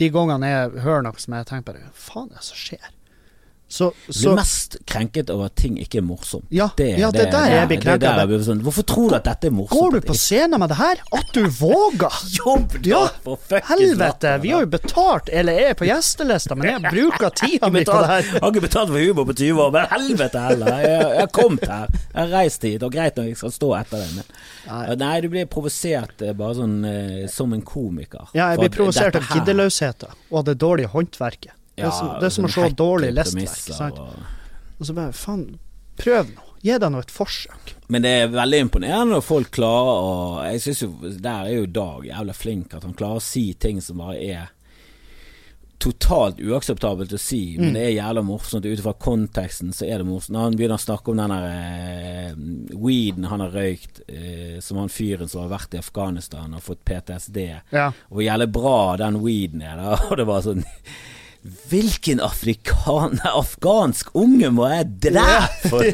[0.00, 2.90] De gangene jeg hører noe som jeg tenker bare Faen, er det som skjer?
[3.70, 6.46] Så, så blir mest krenket over at ting ikke er morsomt.
[6.50, 8.06] Ja, ja, det er der jeg blir det krenket.
[8.18, 9.78] der jeg sånn, Hvorfor tror du at dette er morsomt?
[9.78, 11.02] Går du på scenen med det her?
[11.14, 12.16] At du våger!
[12.34, 12.90] jobb, da!
[12.90, 14.32] Ja, for fuckings Helvete!
[14.42, 18.10] Vi har jo betalt, eller er på gjestelista, men jeg bruker tida mi på det
[18.10, 18.26] her.
[18.26, 20.82] Jeg har ikke betalt for humor på 20 år, men helvete heller.
[20.82, 21.94] Jeg, jeg har kommet her.
[21.94, 25.14] Jeg har reist hit, og greit når jeg skal stå etter det, men Nei.
[25.20, 28.30] Du blir provosert eh, bare sånn eh, som en komiker.
[28.34, 31.54] Ja, jeg blir provosert av giddeløsheten og det dårlige håndverket.
[31.80, 33.98] Det er som, det er som å sånn se dårlig lestverk.
[33.98, 35.58] og- så bare faen,
[36.00, 36.46] prøv nå.
[36.62, 37.74] Gi deg nå et forsøk.
[37.88, 41.66] Men det er veldig imponerende når folk klarer å Jeg synes jo Der er jo
[41.66, 44.48] Dag jævla flink, at han klarer å si ting som bare er
[45.80, 47.72] totalt uakseptabelt å si, men Mm.
[47.74, 48.66] det er jævla morsomt.
[48.66, 50.34] Ut ifra konteksten så er det morsomt.
[50.36, 54.76] Når han begynner å snakke om den der uh, weeden han har røykt, uh, som
[54.76, 57.86] han fyren som har vært i Afghanistan og fått PTSD, Ja.
[58.10, 59.96] og hvor jævlig bra den weeden er, da.
[60.10, 60.64] Og det var sånn
[61.70, 65.70] Hvilken afrikan afghansk unge må jeg drepe?
[65.70, 65.86] For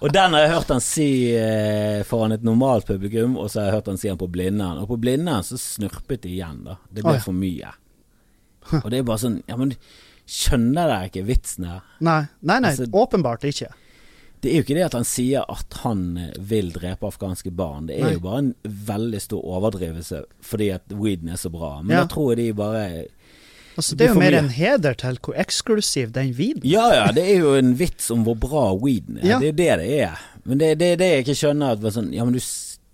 [0.00, 3.66] Og den har jeg hørt han si eh, foran et normalt publikum, og så har
[3.70, 4.78] jeg hørt han si den på Blindern.
[4.82, 6.76] Og på Blindern så snurpet de igjen, da.
[6.90, 7.24] Det ble Oi.
[7.24, 7.72] for mye.
[8.82, 9.74] Og det er bare sånn Ja, men
[10.26, 11.82] skjønner dere ikke vitsen her?
[12.02, 13.72] Nei, nei, nei Altså- åpenbart ikke.
[14.42, 17.86] Det er jo ikke det at han sier at han eh, vil drepe afghanske barn.
[17.88, 18.12] Det er Nei.
[18.18, 18.54] jo bare en
[18.86, 21.80] veldig stor overdrivelse fordi at weeden er så bra.
[21.82, 22.02] Men Ja.
[22.04, 22.84] da tror jeg de bare
[23.76, 24.38] Altså, Det det er jo mer mye.
[24.38, 28.22] en heder til hvor eksklusiv den vinen Ja ja, det er jo en vits om
[28.24, 29.26] hvor bra weeden er.
[29.34, 29.38] Ja.
[29.38, 30.22] Det er jo det det er.
[30.46, 31.76] Men det er det, det jeg ikke skjønner.
[31.76, 32.40] At sånn, ja, men du,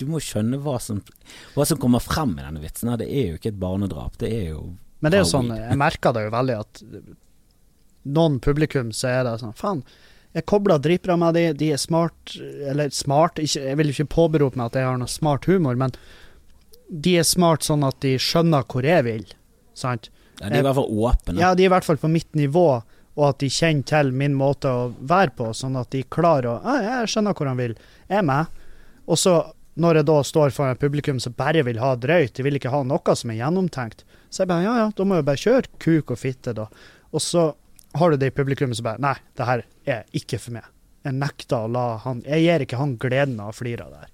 [0.02, 1.02] du må skjønne hva som,
[1.54, 2.90] hva som kommer frem i denne vitsen.
[2.98, 4.16] Det er jo ikke et barnedrap.
[4.18, 4.62] Det er jo
[5.00, 5.66] Men det er jo sånn, weed.
[5.70, 6.82] jeg merker det jo veldig at
[8.04, 9.84] noen publikum så er det sånn Faen,
[10.34, 12.32] jeg kobler dritbra med de, de er smart
[12.70, 15.92] Eller smart, ikke, jeg vil ikke påberope meg at jeg har noe smart humor, men
[16.90, 19.22] de er smart sånn at de skjønner hvor jeg vil,
[19.78, 20.10] sant?
[20.42, 21.38] Ja, De er i hvert fall åpne.
[21.40, 22.66] Ja, de er i hvert fall på mitt nivå,
[23.12, 26.60] og at de kjenner til min måte å være på, sånn at de klarer å
[26.64, 27.76] ah, 'Jeg skjønner hvor han vil.
[28.08, 28.46] Jeg er med.'
[29.06, 29.34] Og så,
[29.74, 32.70] når jeg da står foran et publikum som bare vil ha drøyt, de vil ikke
[32.72, 35.72] ha noe som er gjennomtenkt, så jeg bare 'Ja ja, da må jeg bare kjøre
[35.78, 36.68] kuk og fitte', da.
[37.12, 37.54] Og så
[37.94, 40.70] har du det i publikum som bare 'Nei, det her er ikke for meg'.
[41.02, 44.00] Jeg nekter å la han Jeg gir ikke han gleden av å flire av det
[44.04, 44.10] her.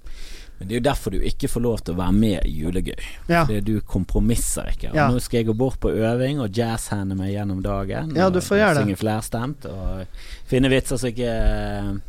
[0.58, 3.04] Men det er jo derfor du ikke får lov til å være med i Julegøy.
[3.30, 3.44] Ja.
[3.46, 4.90] Fordi du kompromisser ikke.
[4.96, 5.04] Ja.
[5.12, 8.10] Nå skal jeg gå bort på øving og jazzhande meg gjennom dagen.
[8.18, 8.82] Ja, du får gjøre det.
[8.88, 12.00] Synge flerstemt og finne vitser som ikke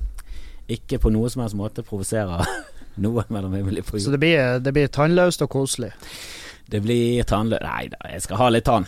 [0.70, 2.46] Ikke på noe som helst måte provoserer
[3.04, 4.12] noen mellom himmel og Så jord.
[4.18, 5.92] det blir, det blir tannløst og koselig.
[6.70, 8.86] Det blir tannløst Nei da, jeg skal ha litt tann.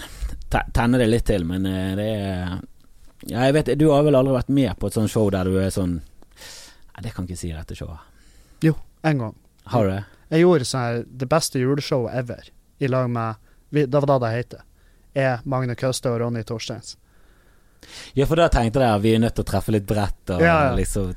[0.76, 2.58] Tenne det litt til, men eh, det er
[3.30, 5.56] Ja, jeg vet Du har vel aldri vært med på et sånt show der du
[5.62, 8.02] er sånn Nei, det kan ikke si rett til showet.
[8.66, 8.74] Jo,
[9.08, 9.36] en gang.
[9.66, 10.04] Har du det?
[10.32, 12.50] Jeg gjorde sånn her det beste juleshowet ever,
[12.80, 13.36] i lag med
[13.70, 14.54] vi, Det var da det het.
[15.16, 16.96] Er Magne Køste og Ronny Torsteins.
[18.14, 20.42] Ja, for da tenkte jeg at vi er nødt til å treffe litt bredt og
[20.44, 20.74] Ja, ja.
[20.78, 21.14] liksom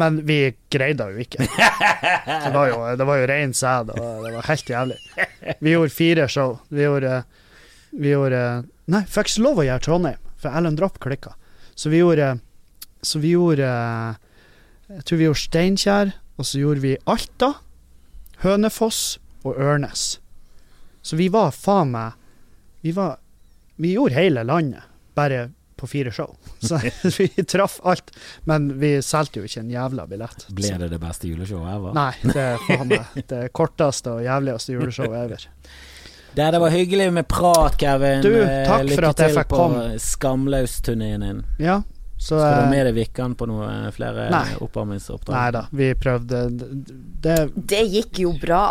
[0.00, 1.46] Men vi greide det jo ikke.
[2.46, 4.96] Det var jo, det var jo ren sæd, og det var helt jævlig.
[5.60, 6.56] Vi gjorde fire show.
[6.68, 7.22] Vi gjorde
[7.92, 8.40] Vi gjorde
[8.92, 11.32] Nei, fikk ikke lov å gjøre Trondheim, for Ellen Dropp klikka.
[11.74, 12.38] Så vi gjorde
[13.02, 13.70] Så vi gjorde
[14.88, 17.54] Jeg tror vi gjorde Steinkjer, Og så gjorde vi Alta,
[18.44, 20.18] Hønefoss og Ørnes.
[21.02, 22.16] Så vi var faen meg
[22.82, 23.18] Vi var
[23.76, 24.82] Vi gjorde hele landet,
[25.14, 26.36] bare på fire show.
[26.58, 26.78] Så
[27.18, 28.10] vi traff alt.
[28.48, 30.46] Men vi solgte jo ikke en jævla billett.
[30.56, 31.92] Ble det det beste juleshowet ever?
[31.96, 35.44] Nei, det er faen meg det korteste og jævligste juleshowet ever.
[36.36, 38.24] Det, det var hyggelig med prat, Kevin.
[38.24, 39.84] Du, takk Lykke for Lykke at jeg til fikk på komme.
[40.06, 41.44] Skamlaus-turneen din.
[41.60, 41.78] Ja,
[42.16, 44.54] så Skal du ha med deg Vikkan på noe flere Nei.
[44.64, 45.36] oppvarmingsoppdrag?
[45.36, 46.38] Nei da, vi prøvde
[47.22, 48.62] Det Det gikk jo bra.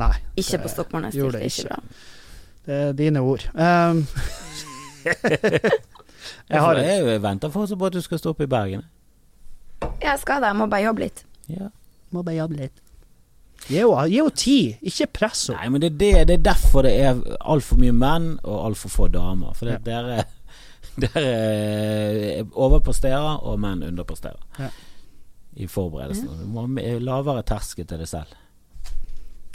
[0.00, 0.12] Nei.
[0.36, 1.12] Ikke det- på Stockmarnes.
[1.12, 1.68] Det gjorde gikk det ikke ikke.
[1.68, 1.80] bra.
[2.64, 3.44] Det er dine ord.
[3.54, 4.06] Um,
[6.48, 8.86] jeg har jeg, jeg venter fortsatt på at du skal stå opp i Bergen.
[10.00, 11.24] Jeg skal det, jeg må bare jobbe litt.
[11.52, 11.68] Ja.
[12.14, 12.80] Må bare jobbe litt.
[13.68, 15.60] Gi henne tid, ikke press henne.
[15.60, 18.92] Nei, men det er, det, det er derfor det er altfor mye menn og altfor
[18.92, 19.54] få damer.
[19.56, 20.24] For det, dere,
[20.96, 21.22] dere
[22.40, 24.68] er overpresterer, og menn underpresterer Ja.
[25.56, 26.28] i forberedelsen.
[26.40, 28.34] Du må ha lavere terskel til deg selv.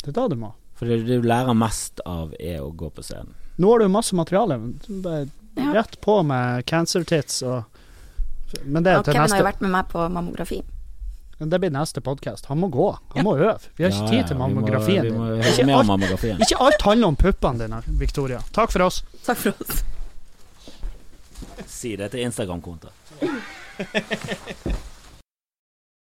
[0.03, 0.53] Det er da du må.
[0.79, 3.33] For det du lærer mest av, er å gå på scenen.
[3.59, 4.55] Nå har du masse materiale.
[5.03, 5.27] Bare
[5.75, 7.65] rett på med cancer tits og
[8.65, 10.61] Men det er til Kevin har jo vært med meg på mammografi.
[11.39, 12.45] Det blir neste podkast.
[12.49, 12.87] Han må gå.
[13.15, 13.59] Han må øve.
[13.77, 14.63] Vi har ikke Ja, tid ja, til vi må- Vi må
[15.39, 16.39] Ikke alt, mammografien.
[16.39, 18.39] ikke alt handler om puppene dine, Victoria.
[18.51, 19.03] Takk for oss.
[19.25, 19.83] Takk for oss.
[21.69, 22.93] Si det til Instagram-kontoen.